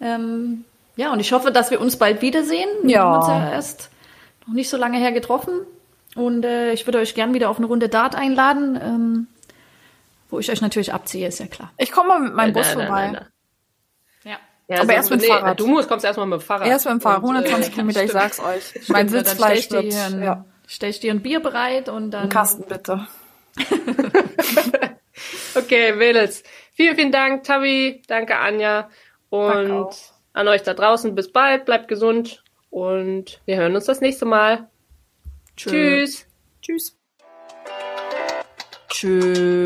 [0.00, 0.64] Ähm,
[0.96, 2.68] ja, und ich hoffe, dass wir uns bald wiedersehen.
[2.82, 3.04] Wir Ja.
[3.04, 3.90] haben uns ja erst
[4.46, 5.60] noch nicht so lange her getroffen.
[6.14, 9.26] Und äh, ich würde euch gern wieder auf eine Runde Dart einladen, ähm,
[10.30, 11.72] wo ich euch natürlich abziehe, ist ja klar.
[11.76, 13.02] Ich komme mal mit meinem Bus Nein, nein, vorbei.
[13.02, 13.26] nein, nein.
[14.68, 14.76] Ja.
[14.76, 15.60] Ja, Aber erst mit nee, Fahrrad.
[15.60, 16.68] Du musst, kommst erstmal mit dem Fahrrad.
[16.68, 18.88] Erst mit dem Fahrrad, Und, 120 äh, Kilometer, ich sag's euch.
[18.88, 20.44] Mein Stimmt, Sitzfleisch stell ich wird, dir, ein, ja.
[20.66, 22.24] stell ich dir ein Bier bereit und dann.
[22.24, 23.06] Ein Kasten bitte.
[25.54, 26.42] Okay, Mädels.
[26.72, 28.02] Vielen, vielen Dank, Tavi.
[28.08, 28.90] Danke, Anja.
[29.30, 29.94] Und auch.
[30.32, 31.14] an euch da draußen.
[31.14, 31.64] Bis bald.
[31.64, 32.43] Bleibt gesund.
[32.74, 34.68] Und wir hören uns das nächste Mal.
[35.56, 36.26] Tschüss.
[36.60, 36.98] Tschüss.
[38.88, 39.64] Tschüss.